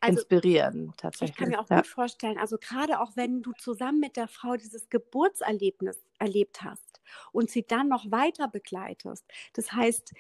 also, 0.00 0.18
inspirierend 0.18 0.96
tatsächlich. 0.96 1.30
Ich 1.30 1.36
kann 1.36 1.48
mir 1.50 1.60
auch 1.60 1.68
ja. 1.68 1.76
gut 1.76 1.86
vorstellen, 1.86 2.38
also 2.38 2.56
gerade 2.58 3.00
auch 3.00 3.16
wenn 3.16 3.42
du 3.42 3.52
zusammen 3.52 4.00
mit 4.00 4.16
der 4.16 4.28
Frau 4.28 4.56
dieses 4.56 4.88
Geburtserlebnis 4.88 6.02
erlebt 6.18 6.62
hast 6.62 7.00
und 7.32 7.50
sie 7.50 7.66
dann 7.66 7.88
noch 7.88 8.10
weiter 8.10 8.48
begleitest. 8.48 9.24
Das 9.52 9.72
heißt, 9.72 10.14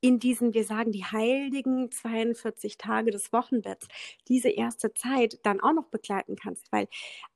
in 0.00 0.18
diesen, 0.18 0.54
wir 0.54 0.64
sagen, 0.64 0.92
die 0.92 1.04
heiligen 1.04 1.90
42 1.90 2.78
Tage 2.78 3.10
des 3.10 3.32
Wochenbetts, 3.32 3.88
diese 4.28 4.50
erste 4.50 4.92
Zeit 4.94 5.40
dann 5.42 5.60
auch 5.60 5.72
noch 5.72 5.86
begleiten 5.86 6.36
kannst, 6.36 6.70
weil 6.70 6.88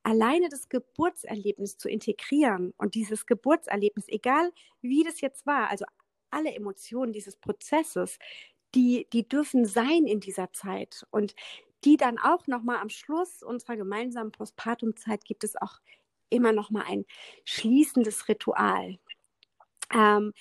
alleine 0.02 0.48
das 0.48 0.68
Geburtserlebnis 0.68 1.78
zu 1.78 1.88
integrieren 1.88 2.72
und 2.76 2.94
dieses 2.94 3.26
Geburtserlebnis, 3.26 4.04
egal 4.08 4.52
wie 4.82 5.02
das 5.04 5.20
jetzt 5.20 5.46
war, 5.46 5.70
also 5.70 5.84
alle 6.30 6.54
Emotionen 6.54 7.12
dieses 7.12 7.36
Prozesses, 7.36 8.18
die, 8.74 9.08
die 9.12 9.28
dürfen 9.28 9.66
sein 9.66 10.06
in 10.06 10.20
dieser 10.20 10.52
Zeit 10.52 11.06
und 11.10 11.34
die 11.84 11.96
dann 11.96 12.18
auch 12.18 12.46
nochmal 12.46 12.76
am 12.76 12.90
Schluss 12.90 13.42
unserer 13.42 13.76
gemeinsamen 13.76 14.32
Postpartumzeit 14.32 15.24
gibt 15.24 15.44
es 15.44 15.56
auch 15.56 15.80
immer 16.28 16.52
nochmal 16.52 16.84
ein 16.86 17.04
schließendes 17.44 18.28
Ritual. 18.28 18.98
Ähm, 19.92 20.32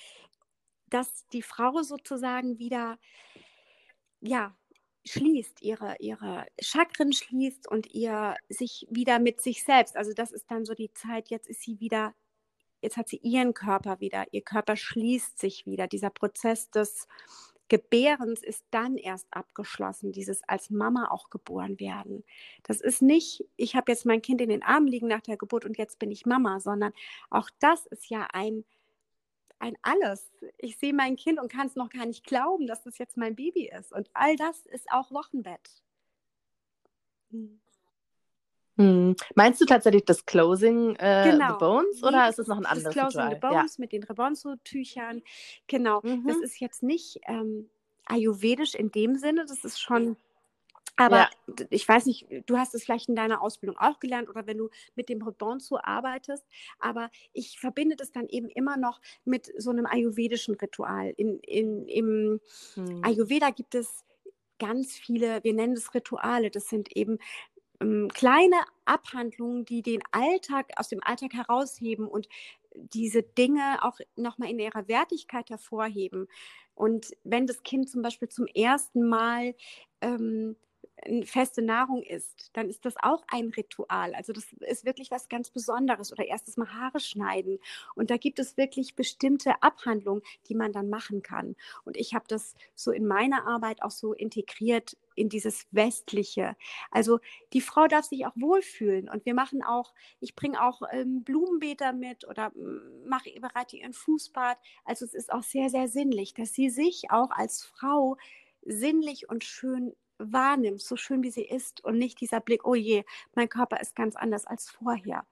dass 0.88 1.26
die 1.28 1.42
Frau 1.42 1.82
sozusagen 1.82 2.58
wieder, 2.58 2.98
ja, 4.20 4.56
schließt, 5.06 5.62
ihre, 5.62 5.96
ihre 5.98 6.46
Chakren 6.60 7.12
schließt 7.12 7.68
und 7.68 7.92
ihr 7.94 8.36
sich 8.48 8.86
wieder 8.90 9.18
mit 9.18 9.40
sich 9.40 9.64
selbst. 9.64 9.96
Also 9.96 10.12
das 10.12 10.30
ist 10.30 10.50
dann 10.50 10.64
so 10.64 10.74
die 10.74 10.92
Zeit, 10.92 11.30
jetzt 11.30 11.48
ist 11.48 11.62
sie 11.62 11.80
wieder, 11.80 12.14
jetzt 12.80 12.96
hat 12.96 13.08
sie 13.08 13.18
ihren 13.22 13.54
Körper 13.54 14.00
wieder, 14.00 14.26
ihr 14.32 14.42
Körper 14.42 14.76
schließt 14.76 15.38
sich 15.38 15.66
wieder. 15.66 15.86
Dieser 15.86 16.10
Prozess 16.10 16.70
des 16.70 17.08
Gebärens 17.68 18.42
ist 18.42 18.64
dann 18.72 18.96
erst 18.96 19.28
abgeschlossen, 19.30 20.12
dieses 20.12 20.42
als 20.48 20.70
Mama 20.70 21.08
auch 21.10 21.30
geboren 21.30 21.78
werden. 21.78 22.24
Das 22.64 22.80
ist 22.80 23.00
nicht, 23.00 23.44
ich 23.56 23.76
habe 23.76 23.92
jetzt 23.92 24.04
mein 24.04 24.22
Kind 24.22 24.40
in 24.40 24.48
den 24.48 24.64
Armen 24.64 24.88
liegen 24.88 25.06
nach 25.06 25.20
der 25.20 25.36
Geburt 25.36 25.64
und 25.64 25.78
jetzt 25.78 25.98
bin 26.00 26.10
ich 26.10 26.26
Mama, 26.26 26.58
sondern 26.58 26.92
auch 27.30 27.48
das 27.60 27.86
ist 27.86 28.10
ja 28.10 28.26
ein 28.32 28.64
ein 29.60 29.76
Alles. 29.82 30.32
Ich 30.58 30.78
sehe 30.78 30.94
mein 30.94 31.16
Kind 31.16 31.38
und 31.38 31.52
kann 31.52 31.66
es 31.66 31.76
noch 31.76 31.90
gar 31.90 32.06
nicht 32.06 32.24
glauben, 32.24 32.66
dass 32.66 32.82
das 32.82 32.98
jetzt 32.98 33.16
mein 33.16 33.36
Baby 33.36 33.68
ist. 33.68 33.92
Und 33.92 34.08
all 34.14 34.36
das 34.36 34.64
ist 34.66 34.90
auch 34.90 35.10
Wochenbett. 35.10 35.82
Hm. 37.30 37.60
Hm. 38.80 39.16
Meinst 39.34 39.60
du 39.60 39.66
tatsächlich 39.66 40.04
das 40.04 40.24
Closing 40.24 40.96
äh, 40.96 41.30
genau. 41.30 41.52
the 41.52 41.58
Bones 41.58 42.02
oder 42.02 42.24
nee, 42.24 42.30
ist 42.30 42.38
es 42.38 42.46
noch 42.46 42.56
ein 42.56 42.66
anderes 42.66 42.84
Das 42.84 42.94
Closing 42.94 43.20
Ritual? 43.20 43.34
the 43.34 43.40
Bones 43.40 43.76
ja. 43.76 43.80
mit 43.80 43.92
den 43.92 44.02
Rebonzo-Tüchern. 44.04 45.22
Genau. 45.66 46.00
Mhm. 46.02 46.26
Das 46.26 46.38
ist 46.38 46.60
jetzt 46.60 46.82
nicht 46.82 47.20
ähm, 47.26 47.68
ayurvedisch 48.06 48.74
in 48.74 48.90
dem 48.90 49.16
Sinne, 49.16 49.44
das 49.46 49.64
ist 49.64 49.80
schon 49.80 50.16
aber 51.00 51.16
ja. 51.16 51.30
ich 51.70 51.88
weiß 51.88 52.04
nicht, 52.04 52.26
du 52.44 52.58
hast 52.58 52.74
es 52.74 52.84
vielleicht 52.84 53.08
in 53.08 53.16
deiner 53.16 53.40
Ausbildung 53.40 53.78
auch 53.78 54.00
gelernt 54.00 54.28
oder 54.28 54.46
wenn 54.46 54.58
du 54.58 54.68
mit 54.96 55.08
dem 55.08 55.22
Rebonzo 55.22 55.78
arbeitest, 55.82 56.44
aber 56.78 57.10
ich 57.32 57.58
verbinde 57.58 57.96
das 57.96 58.12
dann 58.12 58.28
eben 58.28 58.50
immer 58.50 58.76
noch 58.76 59.00
mit 59.24 59.50
so 59.56 59.70
einem 59.70 59.86
ayurvedischen 59.86 60.56
Ritual. 60.56 61.14
In, 61.16 61.38
in, 61.40 61.86
Im 61.86 62.40
hm. 62.74 63.02
Ayurveda 63.02 63.48
gibt 63.48 63.74
es 63.74 64.04
ganz 64.58 64.92
viele, 64.92 65.42
wir 65.42 65.54
nennen 65.54 65.72
es 65.72 65.94
Rituale, 65.94 66.50
das 66.50 66.68
sind 66.68 66.94
eben 66.94 67.18
kleine 68.12 68.56
Abhandlungen, 68.84 69.64
die 69.64 69.82
den 69.82 70.02
Alltag 70.12 70.66
aus 70.76 70.88
dem 70.88 71.02
Alltag 71.02 71.32
herausheben 71.34 72.06
und 72.08 72.28
diese 72.74 73.22
Dinge 73.22 73.78
auch 73.82 73.98
nochmal 74.16 74.50
in 74.50 74.58
ihrer 74.58 74.86
Wertigkeit 74.88 75.50
hervorheben. 75.50 76.28
Und 76.74 77.10
wenn 77.24 77.46
das 77.46 77.62
Kind 77.62 77.88
zum 77.90 78.02
Beispiel 78.02 78.28
zum 78.28 78.46
ersten 78.46 79.08
Mal 79.08 79.54
ähm, 80.00 80.56
feste 81.24 81.62
Nahrung 81.62 82.02
isst, 82.02 82.50
dann 82.52 82.68
ist 82.68 82.84
das 82.84 82.94
auch 83.00 83.22
ein 83.28 83.48
Ritual. 83.48 84.14
Also 84.14 84.32
das 84.32 84.52
ist 84.60 84.84
wirklich 84.84 85.10
was 85.10 85.28
ganz 85.28 85.50
Besonderes. 85.50 86.12
Oder 86.12 86.26
erstes 86.26 86.56
Mal 86.56 86.72
Haare 86.72 87.00
schneiden. 87.00 87.58
Und 87.94 88.10
da 88.10 88.16
gibt 88.16 88.38
es 88.38 88.56
wirklich 88.56 88.94
bestimmte 88.94 89.62
Abhandlungen, 89.62 90.22
die 90.48 90.54
man 90.54 90.72
dann 90.72 90.90
machen 90.90 91.22
kann. 91.22 91.56
Und 91.84 91.96
ich 91.96 92.14
habe 92.14 92.24
das 92.28 92.54
so 92.74 92.90
in 92.90 93.06
meiner 93.06 93.46
Arbeit 93.46 93.82
auch 93.82 93.90
so 93.90 94.12
integriert 94.12 94.96
in 95.14 95.28
dieses 95.28 95.66
Westliche. 95.70 96.56
Also 96.90 97.20
die 97.52 97.60
Frau 97.60 97.86
darf 97.86 98.06
sich 98.06 98.26
auch 98.26 98.36
wohlfühlen. 98.36 99.08
Und 99.08 99.26
wir 99.26 99.34
machen 99.34 99.62
auch, 99.62 99.92
ich 100.20 100.34
bringe 100.34 100.62
auch 100.62 100.82
ähm, 100.92 101.24
Blumenbeete 101.24 101.92
mit 101.92 102.26
oder 102.26 102.52
mache 103.06 103.30
bereite 103.40 103.76
ihren 103.76 103.92
Fußbad. 103.92 104.58
Also 104.84 105.04
es 105.04 105.14
ist 105.14 105.32
auch 105.32 105.42
sehr, 105.42 105.70
sehr 105.70 105.88
sinnlich, 105.88 106.34
dass 106.34 106.52
sie 106.52 106.70
sich 106.70 107.10
auch 107.10 107.30
als 107.30 107.64
Frau 107.64 108.16
sinnlich 108.62 109.28
und 109.28 109.44
schön 109.44 109.94
wahrnimmst, 110.20 110.86
so 110.86 110.96
schön 110.96 111.22
wie 111.22 111.30
sie 111.30 111.44
ist 111.44 111.82
und 111.84 111.98
nicht 111.98 112.20
dieser 112.20 112.40
Blick, 112.40 112.64
oh 112.66 112.74
je, 112.74 113.04
mein 113.34 113.48
Körper 113.48 113.80
ist 113.80 113.96
ganz 113.96 114.16
anders 114.16 114.46
als 114.46 114.70
vorher, 114.70 115.24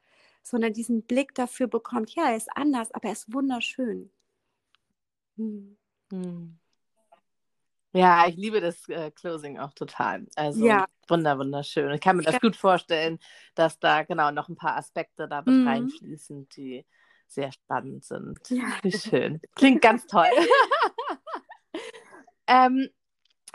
sondern 0.42 0.72
diesen 0.72 1.02
Blick 1.02 1.34
dafür 1.34 1.66
bekommt, 1.66 2.14
ja, 2.14 2.30
er 2.30 2.36
ist 2.36 2.50
anders, 2.56 2.92
aber 2.92 3.06
er 3.08 3.12
ist 3.12 3.32
wunderschön. 3.32 4.10
Hm. 5.36 5.76
Hm. 6.10 6.58
Ja, 7.92 8.26
ich 8.28 8.36
liebe 8.36 8.60
das 8.60 8.88
äh, 8.88 9.10
Closing 9.10 9.58
auch 9.58 9.72
total. 9.72 10.26
Also 10.36 10.64
ja. 10.64 10.86
wunder, 11.08 11.38
wunderschön. 11.38 11.90
Ich 11.92 12.00
kann 12.00 12.16
mir 12.16 12.22
das 12.22 12.40
gut 12.40 12.54
vorstellen, 12.54 13.18
dass 13.54 13.78
da 13.78 14.02
genau 14.02 14.30
noch 14.30 14.48
ein 14.48 14.56
paar 14.56 14.76
Aspekte 14.76 15.26
da 15.26 15.38
mit 15.38 15.54
mhm. 15.54 15.68
reinfließen, 15.68 16.48
die 16.50 16.84
sehr 17.26 17.50
spannend 17.50 18.04
sind. 18.04 18.38
Ja. 18.50 18.64
Wie 18.82 18.92
schön. 18.92 19.40
Klingt 19.54 19.82
ganz 19.82 20.06
toll. 20.06 20.28
ähm, 22.46 22.88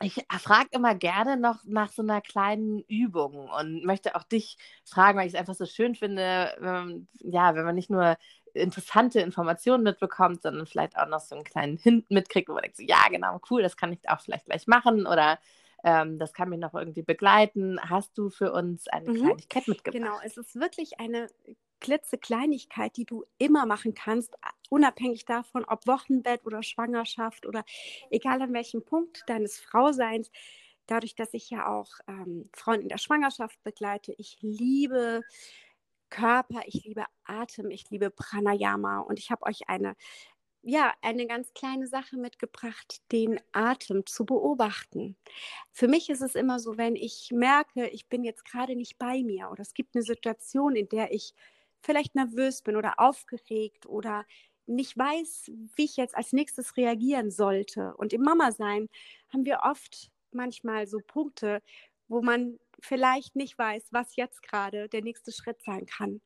ich 0.02 0.26
frage 0.40 0.70
immer 0.72 0.96
gerne 0.96 1.38
noch 1.38 1.64
nach 1.66 1.92
so 1.92 2.02
einer 2.02 2.22
kleinen 2.22 2.82
Übung 2.88 3.50
und 3.50 3.86
möchte 3.86 4.16
auch 4.16 4.24
dich 4.24 4.58
fragen, 4.86 5.18
weil 5.18 5.28
ich 5.28 5.34
es 5.34 5.40
einfach 5.40 5.54
so 5.56 5.66
schön 5.66 5.96
finde, 5.96 6.56
wenn, 6.60 7.08
ja, 7.20 7.56
wenn 7.56 7.64
man 7.66 7.76
nicht 7.76 7.90
nur 7.90 8.18
interessante 8.54 9.20
Informationen 9.20 9.84
mitbekommt, 9.84 10.42
sondern 10.42 10.66
vielleicht 10.68 10.98
auch 10.98 11.08
noch 11.08 11.20
so 11.20 11.36
einen 11.36 11.44
kleinen 11.44 11.78
Hint 11.78 12.10
mitkriegt, 12.12 12.50
wo 12.50 12.54
man 12.54 12.64
denkt, 12.64 12.78
so, 12.78 12.84
ja, 12.84 13.08
genau, 13.10 13.40
cool, 13.50 13.62
das 13.62 13.78
kann 13.78 13.94
ich 13.94 14.10
auch 14.10 14.22
vielleicht 14.22 14.46
gleich 14.46 14.68
machen 14.68 15.06
oder 15.08 15.40
ähm, 15.84 16.18
das 16.20 16.34
kann 16.34 16.50
mich 16.50 16.60
noch 16.60 16.74
irgendwie 16.74 17.04
begleiten. 17.04 17.80
Hast 17.82 18.18
du 18.18 18.30
für 18.30 18.52
uns 18.52 18.88
eine 18.88 19.10
Mhm. 19.10 19.12
Kleinigkeit 19.12 19.68
mitgebracht? 19.68 19.92
Genau, 19.92 20.20
es 20.24 20.38
ist 20.38 20.56
wirklich 20.56 21.00
eine 21.00 21.30
klitzekleinigkeit, 21.84 22.98
die 22.98 23.06
du 23.06 23.26
immer 23.38 23.68
machen 23.68 23.94
kannst, 23.94 24.36
unabhängig 24.70 25.26
davon, 25.26 25.66
ob 25.66 25.86
Wochenbett 25.86 26.46
oder 26.46 26.64
Schwangerschaft 26.64 27.46
oder 27.46 27.64
egal 28.10 28.42
an 28.42 28.54
welchem 28.54 28.84
Punkt 28.84 29.24
deines 29.28 29.60
Frauseins. 29.60 30.32
Dadurch, 30.88 31.16
dass 31.16 31.34
ich 31.34 31.50
ja 31.50 31.68
auch 31.68 31.92
ähm, 32.08 32.50
Frauen 32.54 32.82
in 32.82 32.90
der 32.90 32.98
Schwangerschaft 32.98 33.62
begleite, 33.64 34.16
ich 34.18 34.38
liebe 34.42 35.22
Körper, 36.10 36.62
ich 36.66 36.84
liebe 36.86 37.06
Atem, 37.26 37.70
ich 37.70 37.90
liebe 37.90 38.10
Pranayama 38.10 39.00
und 39.02 39.20
ich 39.20 39.30
habe 39.30 39.46
euch 39.46 39.70
eine 39.70 39.96
ja, 40.66 40.94
eine 41.02 41.28
ganz 41.28 41.54
kleine 41.54 41.88
Sache 41.88 42.16
mitgebracht, 42.18 43.02
den 43.12 43.40
Atem 43.52 44.06
zu 44.06 44.26
beobachten. 44.26 45.18
Für 45.74 45.90
mich 45.90 46.10
ist 46.10 46.22
es 46.22 46.36
immer 46.36 46.58
so, 46.60 46.78
wenn 46.78 46.96
ich 46.96 47.32
merke, 47.34 47.90
ich 47.90 48.08
bin 48.08 48.24
jetzt 48.24 48.46
gerade 48.46 48.76
nicht 48.78 48.98
bei 48.98 49.24
mir 49.24 49.50
oder 49.52 49.62
es 49.62 49.74
gibt 49.74 49.94
eine 49.96 50.04
Situation, 50.04 50.78
in 50.78 50.88
der 50.88 51.12
ich 51.14 51.34
vielleicht 51.84 52.16
nervös 52.16 52.62
bin 52.62 52.76
oder 52.76 53.00
aufgeregt 53.00 53.86
oder 53.86 54.26
nicht 54.66 54.98
weiß, 54.98 55.52
wie 55.76 55.86
ich 55.86 55.98
jetzt 55.98 56.16
als 56.16 56.32
nächstes 56.32 56.78
reagieren 56.78 57.32
sollte. 57.32 57.94
Und 57.98 58.14
im 58.14 58.22
Mama-Sein 58.22 58.90
haben 59.32 59.46
wir 59.46 59.60
oft 59.64 60.10
manchmal 60.32 60.88
so 60.88 61.00
Punkte, 61.06 61.62
wo 62.08 62.22
man 62.22 62.60
vielleicht 62.80 63.36
nicht 63.36 63.58
weiß, 63.58 63.90
was 63.92 64.16
jetzt 64.16 64.42
gerade 64.42 64.90
der 64.90 65.02
nächste 65.02 65.32
Schritt 65.32 65.62
sein 65.62 65.86
kann. 65.86 66.22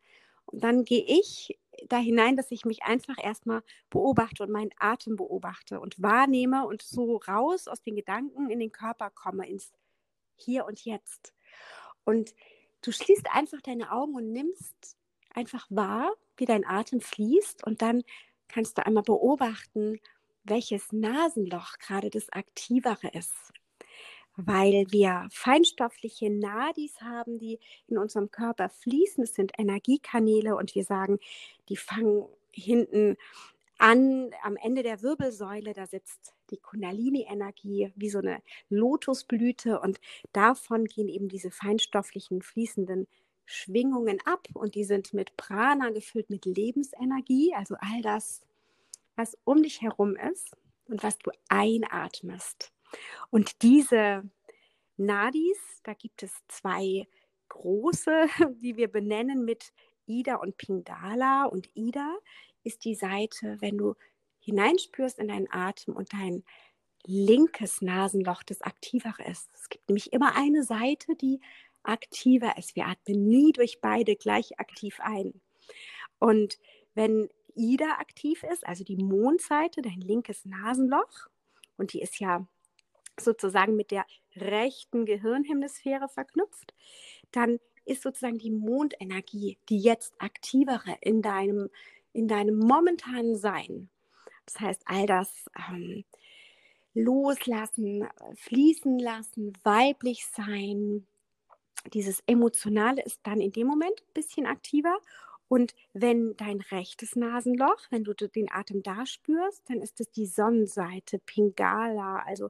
Und 0.45 0.63
dann 0.63 0.85
gehe 0.85 1.03
ich 1.05 1.59
da 1.87 1.97
hinein, 1.97 2.37
dass 2.37 2.51
ich 2.51 2.63
mich 2.63 2.83
einfach 2.83 3.17
erstmal 3.21 3.63
beobachte 3.89 4.43
und 4.43 4.51
meinen 4.51 4.71
Atem 4.79 5.15
beobachte 5.15 5.79
und 5.79 6.01
wahrnehme 6.01 6.65
und 6.65 6.81
so 6.81 7.17
raus 7.17 7.67
aus 7.67 7.81
den 7.81 7.95
Gedanken 7.95 8.49
in 8.49 8.59
den 8.59 8.71
Körper 8.71 9.09
komme, 9.09 9.47
ins 9.47 9.73
Hier 10.35 10.65
und 10.65 10.85
Jetzt. 10.85 11.33
Und 12.05 12.33
du 12.81 12.91
schließt 12.91 13.27
einfach 13.33 13.61
deine 13.61 13.91
Augen 13.91 14.15
und 14.15 14.31
nimmst 14.31 14.95
einfach 15.37 15.67
wahr, 15.69 16.13
wie 16.37 16.45
dein 16.45 16.65
Atem 16.65 17.01
fließt 17.01 17.65
und 17.65 17.81
dann 17.81 18.03
kannst 18.47 18.77
du 18.77 18.85
einmal 18.85 19.03
beobachten, 19.03 19.99
welches 20.43 20.91
Nasenloch 20.91 21.77
gerade 21.79 22.09
das 22.09 22.29
aktivere 22.29 23.09
ist 23.13 23.53
weil 24.37 24.85
wir 24.91 25.27
feinstoffliche 25.31 26.29
Nadis 26.29 27.01
haben, 27.01 27.39
die 27.39 27.59
in 27.87 27.97
unserem 27.97 28.29
Körper 28.31 28.69
fließen. 28.69 29.23
Das 29.23 29.33
sind 29.33 29.51
Energiekanäle 29.57 30.55
und 30.55 30.75
wir 30.75 30.83
sagen, 30.83 31.19
die 31.69 31.75
fangen 31.75 32.27
hinten 32.51 33.17
an, 33.79 34.31
am 34.43 34.55
Ende 34.57 34.83
der 34.83 35.01
Wirbelsäule, 35.01 35.73
da 35.73 35.85
sitzt 35.85 36.33
die 36.51 36.57
Kundalini-Energie 36.57 37.91
wie 37.95 38.09
so 38.09 38.19
eine 38.19 38.41
Lotusblüte 38.69 39.79
und 39.79 39.99
davon 40.33 40.85
gehen 40.85 41.09
eben 41.09 41.29
diese 41.29 41.51
feinstofflichen 41.51 42.41
fließenden 42.41 43.07
Schwingungen 43.47 44.19
ab 44.25 44.47
und 44.53 44.75
die 44.75 44.83
sind 44.83 45.13
mit 45.13 45.37
Prana 45.37 45.89
gefüllt, 45.89 46.29
mit 46.29 46.45
Lebensenergie, 46.45 47.53
also 47.55 47.75
all 47.79 48.01
das, 48.01 48.41
was 49.15 49.37
um 49.45 49.63
dich 49.63 49.81
herum 49.81 50.17
ist 50.17 50.51
und 50.89 51.01
was 51.01 51.17
du 51.17 51.31
einatmest. 51.47 52.73
Und 53.29 53.61
diese 53.61 54.29
Nadis, 54.97 55.57
da 55.83 55.93
gibt 55.93 56.23
es 56.23 56.33
zwei 56.49 57.07
große, 57.47 58.27
die 58.61 58.75
wir 58.75 58.89
benennen 58.89 59.45
mit 59.45 59.71
Ida 60.07 60.35
und 60.35 60.57
Pingala. 60.57 61.45
Und 61.45 61.69
Ida 61.73 62.17
ist 62.63 62.83
die 62.83 62.95
Seite, 62.95 63.57
wenn 63.61 63.77
du 63.77 63.95
hineinspürst 64.39 65.19
in 65.19 65.29
deinen 65.29 65.49
Atem 65.49 65.95
und 65.95 66.11
dein 66.11 66.43
linkes 67.05 67.81
Nasenloch 67.81 68.43
das 68.43 68.61
aktivere 68.61 69.23
ist. 69.23 69.49
Es 69.53 69.69
gibt 69.69 69.87
nämlich 69.87 70.11
immer 70.11 70.35
eine 70.35 70.63
Seite, 70.63 71.15
die 71.15 71.39
aktiver 71.87 72.57
ist. 72.57 72.75
Wir 72.75 72.87
atmen 72.87 73.27
nie 73.27 73.51
durch 73.51 73.79
beide 73.81 74.15
gleich 74.15 74.59
aktiv 74.59 74.99
ein. 75.01 75.41
Und 76.19 76.57
wenn 76.95 77.29
Ida 77.55 77.97
aktiv 77.99 78.43
ist, 78.43 78.67
also 78.67 78.83
die 78.83 78.97
Mondseite, 78.97 79.81
dein 79.81 80.01
linkes 80.01 80.45
Nasenloch, 80.45 81.29
und 81.77 81.93
die 81.93 82.01
ist 82.01 82.19
ja 82.19 82.45
sozusagen 83.19 83.75
mit 83.75 83.91
der 83.91 84.05
rechten 84.35 85.05
Gehirnhemisphäre 85.05 86.07
verknüpft, 86.09 86.73
dann 87.31 87.59
ist 87.85 88.03
sozusagen 88.03 88.37
die 88.37 88.51
Mondenergie 88.51 89.57
die 89.69 89.79
jetzt 89.79 90.13
aktivere 90.19 90.97
in 91.01 91.21
deinem, 91.21 91.69
in 92.13 92.27
deinem 92.27 92.57
momentanen 92.59 93.35
Sein. 93.35 93.89
Das 94.45 94.59
heißt, 94.59 94.81
all 94.85 95.05
das 95.05 95.45
ähm, 95.69 96.03
loslassen, 96.93 98.07
fließen 98.35 98.99
lassen, 98.99 99.53
weiblich 99.63 100.25
sein, 100.25 101.05
dieses 101.93 102.21
Emotionale 102.27 103.01
ist 103.03 103.19
dann 103.23 103.41
in 103.41 103.51
dem 103.51 103.67
Moment 103.67 104.01
ein 104.01 104.13
bisschen 104.13 104.45
aktiver. 104.45 104.97
Und 105.49 105.73
wenn 105.93 106.35
dein 106.35 106.59
rechtes 106.59 107.15
Nasenloch, 107.15 107.79
wenn 107.89 108.03
du 108.03 108.13
den 108.13 108.51
Atem 108.51 108.83
da 108.83 109.05
spürst, 109.05 109.69
dann 109.69 109.81
ist 109.81 109.99
es 110.01 110.11
die 110.11 110.25
Sonnenseite, 110.25 111.19
Pingala, 111.19 112.23
also 112.25 112.49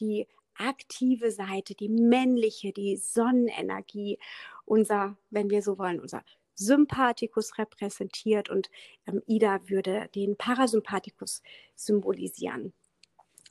die 0.00 0.26
aktive 0.54 1.30
Seite, 1.30 1.74
die 1.74 1.88
männliche, 1.88 2.72
die 2.72 2.96
Sonnenenergie, 2.96 4.18
unser, 4.64 5.16
wenn 5.30 5.50
wir 5.50 5.62
so 5.62 5.78
wollen, 5.78 6.00
unser 6.00 6.24
Sympathikus 6.54 7.56
repräsentiert 7.58 8.48
und 8.48 8.68
ähm, 9.06 9.22
Ida 9.26 9.60
würde 9.68 10.08
den 10.14 10.36
Parasympathikus 10.36 11.42
symbolisieren. 11.76 12.72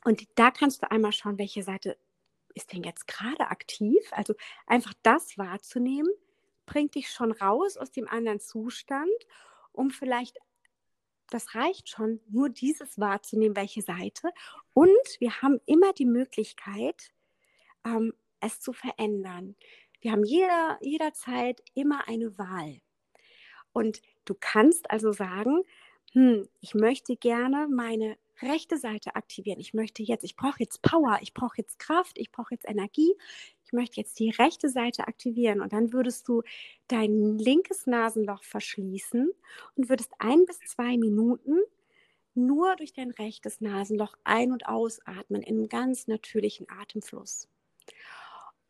Und 0.04 0.28
da 0.34 0.50
kannst 0.50 0.82
du 0.82 0.90
einmal 0.90 1.12
schauen, 1.12 1.38
welche 1.38 1.62
Seite 1.62 1.96
ist 2.58 2.72
denn 2.72 2.82
jetzt 2.82 3.06
gerade 3.06 3.48
aktiv? 3.50 4.02
Also 4.10 4.34
einfach 4.66 4.92
das 5.02 5.38
wahrzunehmen, 5.38 6.10
bringt 6.66 6.96
dich 6.96 7.08
schon 7.10 7.32
raus 7.32 7.76
aus 7.76 7.92
dem 7.92 8.08
anderen 8.08 8.40
Zustand, 8.40 9.08
um 9.72 9.90
vielleicht, 9.90 10.38
das 11.30 11.54
reicht 11.54 11.88
schon, 11.88 12.20
nur 12.28 12.48
dieses 12.48 12.98
wahrzunehmen, 12.98 13.56
welche 13.56 13.82
Seite. 13.82 14.30
Und 14.74 15.06
wir 15.20 15.40
haben 15.40 15.60
immer 15.66 15.92
die 15.92 16.04
Möglichkeit, 16.04 17.12
ähm, 17.84 18.12
es 18.40 18.60
zu 18.60 18.72
verändern. 18.72 19.54
Wir 20.00 20.12
haben 20.12 20.24
jeder, 20.24 20.78
jederzeit 20.80 21.62
immer 21.74 22.08
eine 22.08 22.36
Wahl. 22.38 22.80
Und 23.72 24.02
du 24.24 24.34
kannst 24.38 24.90
also 24.90 25.12
sagen, 25.12 25.62
hm, 26.12 26.48
ich 26.60 26.74
möchte 26.74 27.16
gerne 27.16 27.68
meine 27.68 28.18
rechte 28.42 28.78
Seite 28.78 29.16
aktivieren. 29.16 29.60
Ich 29.60 29.74
möchte 29.74 30.02
jetzt, 30.02 30.24
ich 30.24 30.36
brauche 30.36 30.60
jetzt 30.60 30.82
Power, 30.82 31.18
ich 31.20 31.34
brauche 31.34 31.56
jetzt 31.58 31.78
Kraft, 31.78 32.18
ich 32.18 32.30
brauche 32.30 32.54
jetzt 32.54 32.68
Energie. 32.68 33.14
Ich 33.64 33.72
möchte 33.72 34.00
jetzt 34.00 34.18
die 34.18 34.30
rechte 34.30 34.70
Seite 34.70 35.06
aktivieren. 35.08 35.60
Und 35.60 35.72
dann 35.72 35.92
würdest 35.92 36.26
du 36.28 36.42
dein 36.88 37.38
linkes 37.38 37.86
Nasenloch 37.86 38.42
verschließen 38.42 39.30
und 39.76 39.88
würdest 39.88 40.10
ein 40.18 40.46
bis 40.46 40.58
zwei 40.60 40.96
Minuten 40.96 41.58
nur 42.34 42.76
durch 42.76 42.92
dein 42.92 43.10
rechtes 43.10 43.60
Nasenloch 43.60 44.14
ein- 44.24 44.52
und 44.52 44.66
ausatmen 44.66 45.42
in 45.42 45.56
einem 45.56 45.68
ganz 45.68 46.06
natürlichen 46.06 46.66
Atemfluss. 46.70 47.48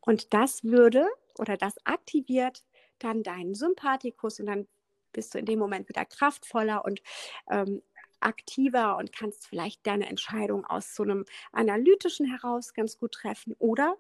Und 0.01 0.33
das 0.33 0.65
würde 0.65 1.07
oder 1.39 1.57
das 1.57 1.75
aktiviert 1.85 2.65
dann 2.99 3.23
deinen 3.23 3.55
Sympathikus 3.55 4.41
und 4.41 4.47
dann 4.47 4.67
bist 5.13 5.35
du 5.35 5.39
in 5.39 5.47
dem 5.47 5.59
Moment 5.59 5.89
wieder 5.89 6.05
kraftvoller 6.05 6.85
und 6.85 7.03
ähm, 7.51 7.83
aktiver 8.21 8.97
und 8.97 9.13
kannst 9.13 9.47
vielleicht 9.47 9.87
deine 9.87 10.09
Entscheidung 10.09 10.65
aus 10.65 10.95
so 10.95 11.03
einem 11.03 11.25
analytischen 11.53 12.27
heraus 12.27 12.75
ganz 12.75 12.99
gut 12.99 13.13
treffen. 13.13 13.55
Oder 13.59 13.97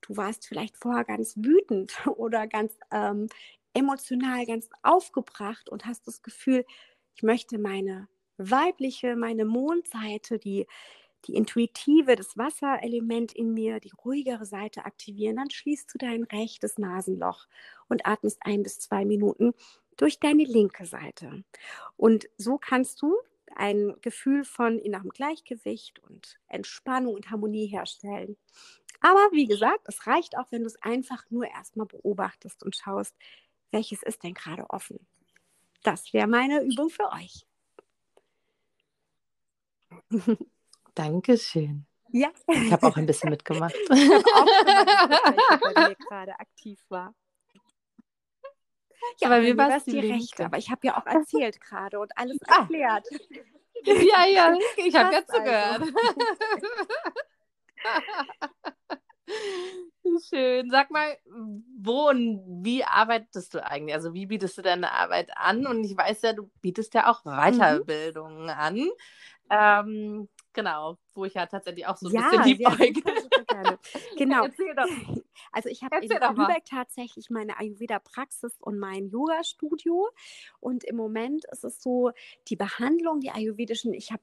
du 0.00 0.16
warst 0.16 0.46
vielleicht 0.46 0.76
vorher 0.76 1.04
ganz 1.04 1.36
wütend 1.36 1.94
oder 2.06 2.46
ganz 2.46 2.78
ähm, 2.90 3.28
emotional, 3.74 4.46
ganz 4.46 4.68
aufgebracht 4.82 5.68
und 5.68 5.86
hast 5.86 6.06
das 6.06 6.22
Gefühl, 6.22 6.64
ich 7.14 7.22
möchte 7.22 7.58
meine 7.58 8.08
weibliche, 8.36 9.16
meine 9.16 9.44
Mondseite, 9.44 10.38
die, 10.38 10.66
die 11.26 11.34
intuitive, 11.34 12.14
das 12.14 12.36
Wasserelement 12.36 13.32
in 13.32 13.52
mir, 13.52 13.80
die 13.80 13.92
ruhigere 14.04 14.46
Seite 14.46 14.84
aktivieren. 14.84 15.36
Dann 15.36 15.50
schließt 15.50 15.92
du 15.92 15.98
dein 15.98 16.24
rechtes 16.24 16.78
Nasenloch 16.78 17.46
und 17.88 18.06
atmest 18.06 18.38
ein 18.42 18.62
bis 18.62 18.78
zwei 18.78 19.04
Minuten 19.04 19.52
durch 19.96 20.20
deine 20.20 20.44
linke 20.44 20.86
Seite. 20.86 21.44
Und 21.96 22.28
so 22.36 22.58
kannst 22.58 23.02
du 23.02 23.16
ein 23.56 23.94
Gefühl 24.00 24.44
von 24.44 24.78
innerem 24.78 25.10
Gleichgewicht 25.10 25.98
und 26.00 26.38
Entspannung 26.48 27.14
und 27.14 27.30
Harmonie 27.30 27.66
herstellen. 27.66 28.36
Aber 29.00 29.28
wie 29.32 29.46
gesagt, 29.46 29.82
es 29.84 30.06
reicht 30.06 30.36
auch, 30.36 30.50
wenn 30.50 30.62
du 30.62 30.66
es 30.66 30.80
einfach 30.82 31.24
nur 31.30 31.46
erstmal 31.46 31.86
beobachtest 31.86 32.62
und 32.62 32.76
schaust, 32.76 33.14
welches 33.70 34.02
ist 34.02 34.22
denn 34.22 34.34
gerade 34.34 34.68
offen. 34.70 35.06
Das 35.82 36.12
wäre 36.12 36.26
meine 36.26 36.62
Übung 36.62 36.90
für 36.90 37.10
euch. 37.12 37.46
Dankeschön. 40.94 41.86
Ja. 42.10 42.30
Ich 42.48 42.72
habe 42.72 42.86
auch 42.86 42.96
ein 42.96 43.06
bisschen 43.06 43.30
mitgemacht. 43.30 43.74
Ich 43.74 44.10
habe 44.10 44.24
auch 44.34 44.64
gemacht, 44.64 45.60
weil 45.62 45.88
mir 45.88 45.96
gerade 45.96 46.40
aktiv 46.40 46.82
war. 46.88 47.14
Ja, 49.18 49.28
Aber 49.28 49.40
mir 49.40 49.56
war's 49.56 49.72
war's 49.72 49.84
die 49.84 49.98
rechte, 49.98 50.44
aber 50.44 50.58
ich 50.58 50.70
habe 50.70 50.86
ja 50.86 50.96
auch 50.98 51.06
erzählt 51.06 51.60
gerade 51.60 51.98
und 51.98 52.16
alles 52.16 52.38
Ah. 52.48 52.60
erklärt. 52.60 53.06
ja, 53.84 54.26
ja, 54.26 54.54
ich 54.76 54.94
habe 54.94 55.14
ja 55.14 55.22
also. 55.26 55.36
zugehört. 55.36 55.82
Schön. 60.30 60.70
Sag 60.70 60.90
mal, 60.90 61.16
wo 61.80 62.08
und 62.08 62.64
wie 62.64 62.82
arbeitest 62.82 63.54
du 63.54 63.64
eigentlich? 63.64 63.94
Also 63.94 64.14
wie 64.14 64.26
bietest 64.26 64.56
du 64.58 64.62
deine 64.62 64.90
Arbeit 64.92 65.30
an? 65.36 65.66
Und 65.66 65.84
ich 65.84 65.96
weiß 65.96 66.22
ja, 66.22 66.32
du 66.32 66.50
bietest 66.60 66.94
ja 66.94 67.10
auch 67.10 67.24
Weiterbildungen 67.24 68.44
mhm. 68.44 68.50
an. 68.50 68.88
Ähm, 69.50 70.28
genau, 70.58 70.98
wo 71.14 71.24
ich 71.24 71.34
ja 71.34 71.46
tatsächlich 71.46 71.86
auch 71.86 71.96
so 71.96 72.08
ein 72.08 72.14
ja, 72.14 72.30
bisschen 72.30 72.58
super, 72.58 72.76
gerne. 73.46 73.78
Genau. 74.16 74.44
Erzähl 74.44 74.74
doch. 74.74 74.88
Also 75.52 75.70
ich 75.70 75.82
habe 75.82 75.96
in 75.96 76.08
Lübeck 76.10 76.64
tatsächlich 76.66 77.30
meine 77.30 77.58
Ayurveda-Praxis 77.58 78.56
und 78.60 78.78
mein 78.78 79.08
Yoga-Studio. 79.08 80.10
Und 80.60 80.84
im 80.84 80.96
Moment 80.96 81.44
ist 81.50 81.64
es 81.64 81.80
so, 81.80 82.10
die 82.48 82.56
Behandlung, 82.56 83.20
die 83.20 83.30
ayurvedischen, 83.30 83.94
ich 83.94 84.12
habe 84.12 84.22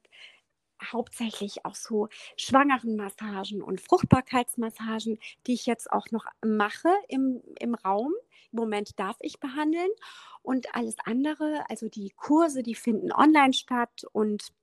hauptsächlich 0.92 1.66
auch 1.66 1.74
so 1.74 2.10
schwangeren 2.38 2.96
Massagen 2.96 3.64
und 3.64 3.82
Fruchtbarkeitsmassagen, 3.82 5.18
die 5.48 5.54
ich 5.54 5.66
jetzt 5.66 5.92
auch 5.92 6.12
noch 6.12 6.26
mache 6.46 6.90
im, 7.08 7.42
im 7.60 7.74
Raum. 7.74 8.14
Im 8.52 8.60
Moment 8.60 9.00
darf 9.00 9.18
ich 9.22 9.40
behandeln 9.40 9.90
und 10.44 10.76
alles 10.76 10.96
andere, 11.06 11.64
also 11.70 11.90
die 11.90 12.12
Kurse, 12.12 12.62
die 12.62 12.76
finden 12.76 13.12
online 13.12 13.54
statt 13.54 14.06
und 14.12 14.54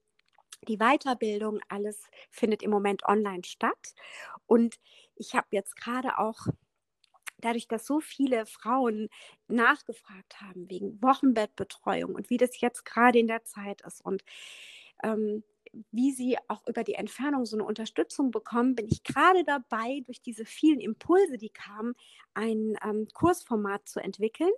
die 0.69 0.79
Weiterbildung, 0.79 1.61
alles 1.69 2.09
findet 2.31 2.63
im 2.63 2.71
Moment 2.71 3.05
online 3.05 3.45
statt. 3.45 3.95
Und 4.47 4.77
ich 5.17 5.35
habe 5.35 5.49
jetzt 5.51 5.77
gerade 5.77 6.19
auch 6.19 6.47
dadurch, 7.39 7.69
dass 7.69 7.87
so 7.87 8.01
viele 8.01 8.47
Frauen 8.47 9.09
nachgefragt 9.49 10.41
haben 10.41 10.71
wegen 10.71 11.03
Wochenbettbetreuung 11.03 12.15
und 12.15 12.31
wie 12.31 12.37
das 12.37 12.61
jetzt 12.61 12.85
gerade 12.85 13.19
in 13.19 13.27
der 13.27 13.45
Zeit 13.45 13.83
ist 13.83 14.05
und 14.05 14.23
ähm, 15.03 15.43
wie 15.91 16.13
sie 16.13 16.37
auch 16.49 16.67
über 16.67 16.85
die 16.85 16.95
Entfernung 16.95 17.47
so 17.47 17.57
eine 17.57 17.65
Unterstützung 17.65 18.31
bekommen, 18.31 18.75
bin 18.75 18.89
ich 18.89 19.03
gerade 19.05 19.45
dabei, 19.45 20.03
durch 20.05 20.21
diese 20.21 20.45
vielen 20.45 20.81
Impulse, 20.81 21.39
die 21.39 21.51
kamen, 21.51 21.95
ein 22.35 22.77
ähm, 22.85 23.09
Kursformat 23.13 23.89
zu 23.89 24.01
entwickeln 24.01 24.53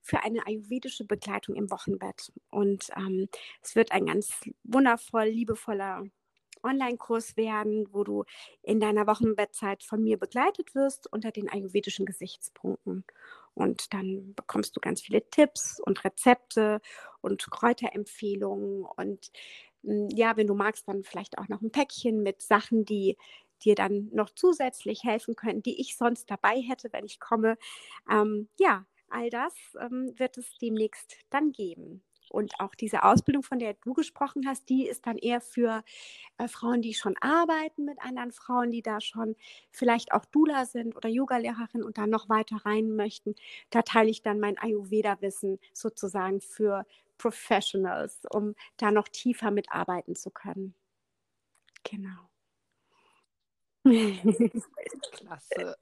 für 0.00 0.22
eine 0.22 0.46
ayurvedische 0.46 1.04
Begleitung 1.04 1.54
im 1.54 1.70
Wochenbett. 1.70 2.32
Und 2.50 2.88
ähm, 2.96 3.28
es 3.62 3.76
wird 3.76 3.92
ein 3.92 4.06
ganz 4.06 4.32
wundervoll, 4.64 5.26
liebevoller 5.26 6.04
Online-Kurs 6.62 7.36
werden, 7.36 7.86
wo 7.92 8.04
du 8.04 8.24
in 8.62 8.80
deiner 8.80 9.06
Wochenbettzeit 9.06 9.82
von 9.82 10.02
mir 10.02 10.18
begleitet 10.18 10.74
wirst 10.74 11.10
unter 11.12 11.30
den 11.30 11.48
ayurvedischen 11.48 12.06
Gesichtspunkten. 12.06 13.04
Und 13.54 13.92
dann 13.92 14.34
bekommst 14.34 14.76
du 14.76 14.80
ganz 14.80 15.02
viele 15.02 15.28
Tipps 15.30 15.80
und 15.80 16.04
Rezepte 16.04 16.80
und 17.20 17.50
Kräuterempfehlungen 17.50 18.84
und 18.84 19.32
ja, 19.82 20.36
wenn 20.36 20.46
du 20.46 20.54
magst, 20.54 20.88
dann 20.88 21.04
vielleicht 21.04 21.38
auch 21.38 21.48
noch 21.48 21.62
ein 21.62 21.70
Päckchen 21.70 22.22
mit 22.22 22.42
Sachen, 22.42 22.84
die 22.84 23.16
dir 23.64 23.74
dann 23.74 24.08
noch 24.12 24.30
zusätzlich 24.30 25.04
helfen 25.04 25.34
können, 25.36 25.62
die 25.62 25.80
ich 25.80 25.96
sonst 25.96 26.30
dabei 26.30 26.60
hätte, 26.60 26.92
wenn 26.92 27.04
ich 27.04 27.20
komme. 27.20 27.56
Ähm, 28.10 28.48
ja, 28.58 28.86
all 29.08 29.30
das 29.30 29.54
ähm, 29.80 30.12
wird 30.16 30.38
es 30.38 30.58
demnächst 30.58 31.16
dann 31.30 31.52
geben. 31.52 32.02
Und 32.30 32.60
auch 32.60 32.74
diese 32.74 33.04
Ausbildung, 33.04 33.42
von 33.42 33.58
der 33.58 33.74
du 33.74 33.94
gesprochen 33.94 34.46
hast, 34.46 34.68
die 34.68 34.86
ist 34.86 35.06
dann 35.06 35.16
eher 35.16 35.40
für 35.40 35.82
äh, 36.38 36.48
Frauen, 36.48 36.82
die 36.82 36.94
schon 36.94 37.16
arbeiten 37.20 37.84
mit 37.84 38.00
anderen 38.02 38.32
Frauen, 38.32 38.70
die 38.70 38.82
da 38.82 39.00
schon 39.00 39.34
vielleicht 39.70 40.12
auch 40.12 40.24
Dula 40.26 40.66
sind 40.66 40.96
oder 40.96 41.08
Yogalehrerin 41.08 41.82
und 41.82 41.98
dann 41.98 42.10
noch 42.10 42.28
weiter 42.28 42.58
rein 42.64 42.94
möchten. 42.96 43.34
Da 43.70 43.82
teile 43.82 44.10
ich 44.10 44.22
dann 44.22 44.40
mein 44.40 44.58
Ayurveda-Wissen 44.58 45.58
sozusagen 45.72 46.40
für 46.40 46.84
Professionals, 47.18 48.20
um 48.30 48.54
da 48.76 48.90
noch 48.90 49.08
tiefer 49.08 49.50
mitarbeiten 49.50 50.16
zu 50.16 50.30
können. 50.30 50.74
Genau. 51.84 52.28
Klasse. 55.12 55.76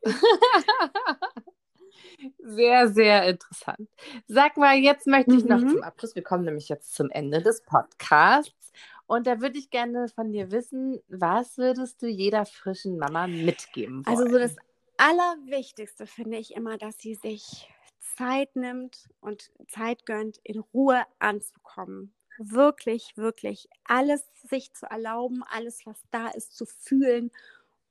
Sehr, 2.39 2.89
sehr 2.89 3.29
interessant. 3.29 3.89
Sag 4.27 4.57
mal, 4.57 4.77
jetzt 4.77 5.07
möchte 5.07 5.35
ich 5.35 5.45
noch 5.45 5.61
mhm. 5.61 5.71
zum 5.71 5.83
Abschluss, 5.83 6.15
wir 6.15 6.23
kommen 6.23 6.45
nämlich 6.45 6.69
jetzt 6.69 6.95
zum 6.95 7.11
Ende 7.11 7.43
des 7.43 7.63
Podcasts. 7.63 8.73
Und 9.07 9.27
da 9.27 9.41
würde 9.41 9.59
ich 9.59 9.71
gerne 9.71 10.09
von 10.09 10.33
dir 10.33 10.51
wissen, 10.51 11.01
was 11.09 11.59
würdest 11.59 12.03
du 12.03 12.07
jeder 12.07 12.45
frischen 12.45 12.99
Mama 12.99 13.27
mitgeben 13.27 14.05
wollen? 14.05 14.19
Also 14.19 14.31
so 14.31 14.39
das 14.39 14.57
Allerwichtigste 14.97 16.07
finde 16.07 16.39
ich 16.39 16.55
immer, 16.55 16.77
dass 16.79 16.99
sie 16.99 17.15
sich 17.15 17.69
Zeit 18.17 18.57
nimmt 18.57 19.09
und 19.21 19.51
Zeit 19.69 20.07
gönnt, 20.07 20.39
in 20.43 20.59
Ruhe 20.61 21.05
anzukommen. 21.19 22.15
Wirklich, 22.39 23.17
wirklich 23.17 23.69
alles 23.85 24.25
sich 24.49 24.73
zu 24.75 24.87
erlauben, 24.87 25.43
alles, 25.43 25.85
was 25.87 26.03
da 26.11 26.29
ist, 26.29 26.57
zu 26.57 26.67
fühlen 26.67 27.31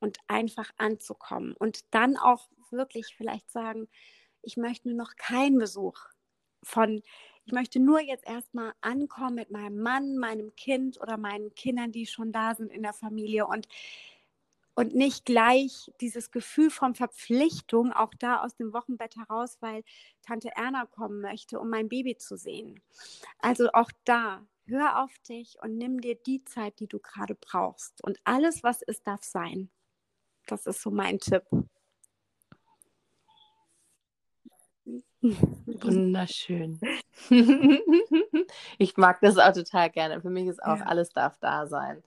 und 0.00 0.18
einfach 0.28 0.70
anzukommen. 0.78 1.54
Und 1.56 1.94
dann 1.94 2.16
auch 2.16 2.48
wirklich 2.70 3.14
vielleicht 3.16 3.50
sagen, 3.50 3.88
ich 4.42 4.56
möchte 4.56 4.88
nur 4.88 4.96
noch 4.98 5.16
keinen 5.16 5.58
Besuch 5.58 5.98
von, 6.62 7.02
ich 7.44 7.52
möchte 7.52 7.80
nur 7.80 8.00
jetzt 8.00 8.26
erstmal 8.26 8.72
ankommen 8.80 9.36
mit 9.36 9.50
meinem 9.50 9.80
Mann, 9.80 10.16
meinem 10.18 10.54
Kind 10.56 11.00
oder 11.00 11.16
meinen 11.16 11.54
Kindern, 11.54 11.92
die 11.92 12.06
schon 12.06 12.32
da 12.32 12.54
sind 12.54 12.72
in 12.72 12.82
der 12.82 12.92
Familie 12.92 13.46
und 13.46 13.68
und 14.76 14.94
nicht 14.94 15.24
gleich 15.24 15.90
dieses 16.00 16.30
Gefühl 16.30 16.70
von 16.70 16.94
Verpflichtung 16.94 17.92
auch 17.92 18.12
da 18.18 18.42
aus 18.44 18.56
dem 18.56 18.72
Wochenbett 18.74 19.16
heraus, 19.16 19.56
weil 19.60 19.82
Tante 20.22 20.50
Erna 20.54 20.84
kommen 20.84 21.20
möchte, 21.22 21.58
um 21.58 21.70
mein 21.70 21.88
Baby 21.88 22.16
zu 22.18 22.36
sehen. 22.36 22.80
Also 23.38 23.70
auch 23.72 23.90
da, 24.04 24.46
hör 24.66 25.02
auf 25.02 25.18
dich 25.28 25.56
und 25.62 25.78
nimm 25.78 26.00
dir 26.02 26.14
die 26.14 26.44
Zeit, 26.44 26.78
die 26.78 26.88
du 26.88 26.98
gerade 26.98 27.34
brauchst. 27.34 28.04
Und 28.04 28.20
alles, 28.24 28.62
was 28.62 28.82
ist, 28.82 29.06
darf 29.06 29.24
sein. 29.24 29.70
Das 30.46 30.66
ist 30.66 30.82
so 30.82 30.90
mein 30.90 31.18
Tipp. 31.20 31.44
Wunderschön. 35.22 36.78
ich 38.78 38.96
mag 38.98 39.20
das 39.22 39.38
auch 39.38 39.54
total 39.54 39.88
gerne. 39.90 40.20
Für 40.20 40.28
mich 40.30 40.48
ist 40.48 40.62
auch 40.62 40.80
ja. 40.80 40.84
alles 40.84 41.08
darf 41.08 41.38
da 41.38 41.66
sein 41.66 42.04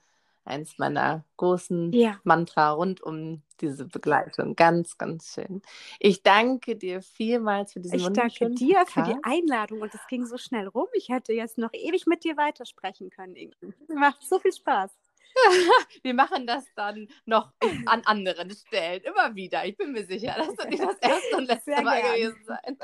eins 0.50 0.78
meiner 0.78 1.24
großen 1.38 1.94
ja. 1.94 2.20
Mantra 2.24 2.72
rund 2.72 3.02
um 3.02 3.42
diese 3.62 3.86
Begleitung. 3.86 4.56
Ganz, 4.56 4.98
ganz 4.98 5.34
schön. 5.34 5.62
Ich 6.00 6.24
danke 6.24 6.76
dir 6.76 7.02
vielmals 7.02 7.74
für 7.74 7.80
diesen 7.80 8.00
Ich 8.00 8.08
danke 8.10 8.50
dir 8.52 8.78
Podcast. 8.78 8.94
für 8.94 9.04
die 9.04 9.18
Einladung 9.24 9.82
und 9.82 9.94
es 9.94 10.06
ging 10.08 10.26
so 10.26 10.38
schnell 10.38 10.68
rum. 10.68 10.88
Ich 10.94 11.10
hätte 11.10 11.34
jetzt 11.34 11.58
noch 11.58 11.74
ewig 11.74 12.08
mit 12.08 12.24
dir 12.24 12.38
weitersprechen 12.38 13.10
können. 13.10 13.36
Macht 13.88 14.24
so 14.24 14.40
viel 14.40 14.54
Spaß. 14.54 14.92
Wir 16.04 16.14
machen 16.14 16.48
das 16.48 16.66
dann 16.76 17.08
noch 17.26 17.52
an 17.86 18.02
anderen 18.06 18.50
Stellen, 18.52 19.02
immer 19.04 19.36
wieder. 19.36 19.66
Ich 19.66 19.78
bin 19.78 19.92
mir 19.92 20.06
sicher, 20.06 20.34
das 20.38 20.58
wird 20.58 20.70
nicht 20.70 20.84
das 20.84 20.98
erste 21.02 21.38
und 21.38 21.46
letzte 21.46 21.72
Sehr 21.72 21.84
Mal 21.84 22.02
gern. 22.02 22.16
gewesen 22.16 22.44
sein. 22.46 22.78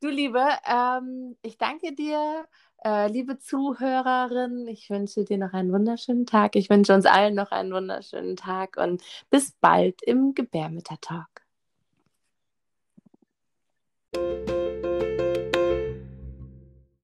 Du 0.00 0.08
Liebe, 0.08 0.44
ähm, 0.66 1.36
ich 1.42 1.58
danke 1.58 1.94
dir 1.94 2.44
äh, 2.84 3.08
liebe 3.08 3.38
Zuhörerin, 3.38 4.66
ich 4.68 4.90
wünsche 4.90 5.24
dir 5.24 5.38
noch 5.38 5.52
einen 5.52 5.72
wunderschönen 5.72 6.26
Tag. 6.26 6.56
Ich 6.56 6.70
wünsche 6.70 6.94
uns 6.94 7.06
allen 7.06 7.34
noch 7.34 7.50
einen 7.50 7.72
wunderschönen 7.72 8.36
Tag 8.36 8.76
und 8.76 9.02
bis 9.30 9.52
bald 9.60 10.02
im 10.02 10.34
Gebärmütter-Talk. 10.34 11.42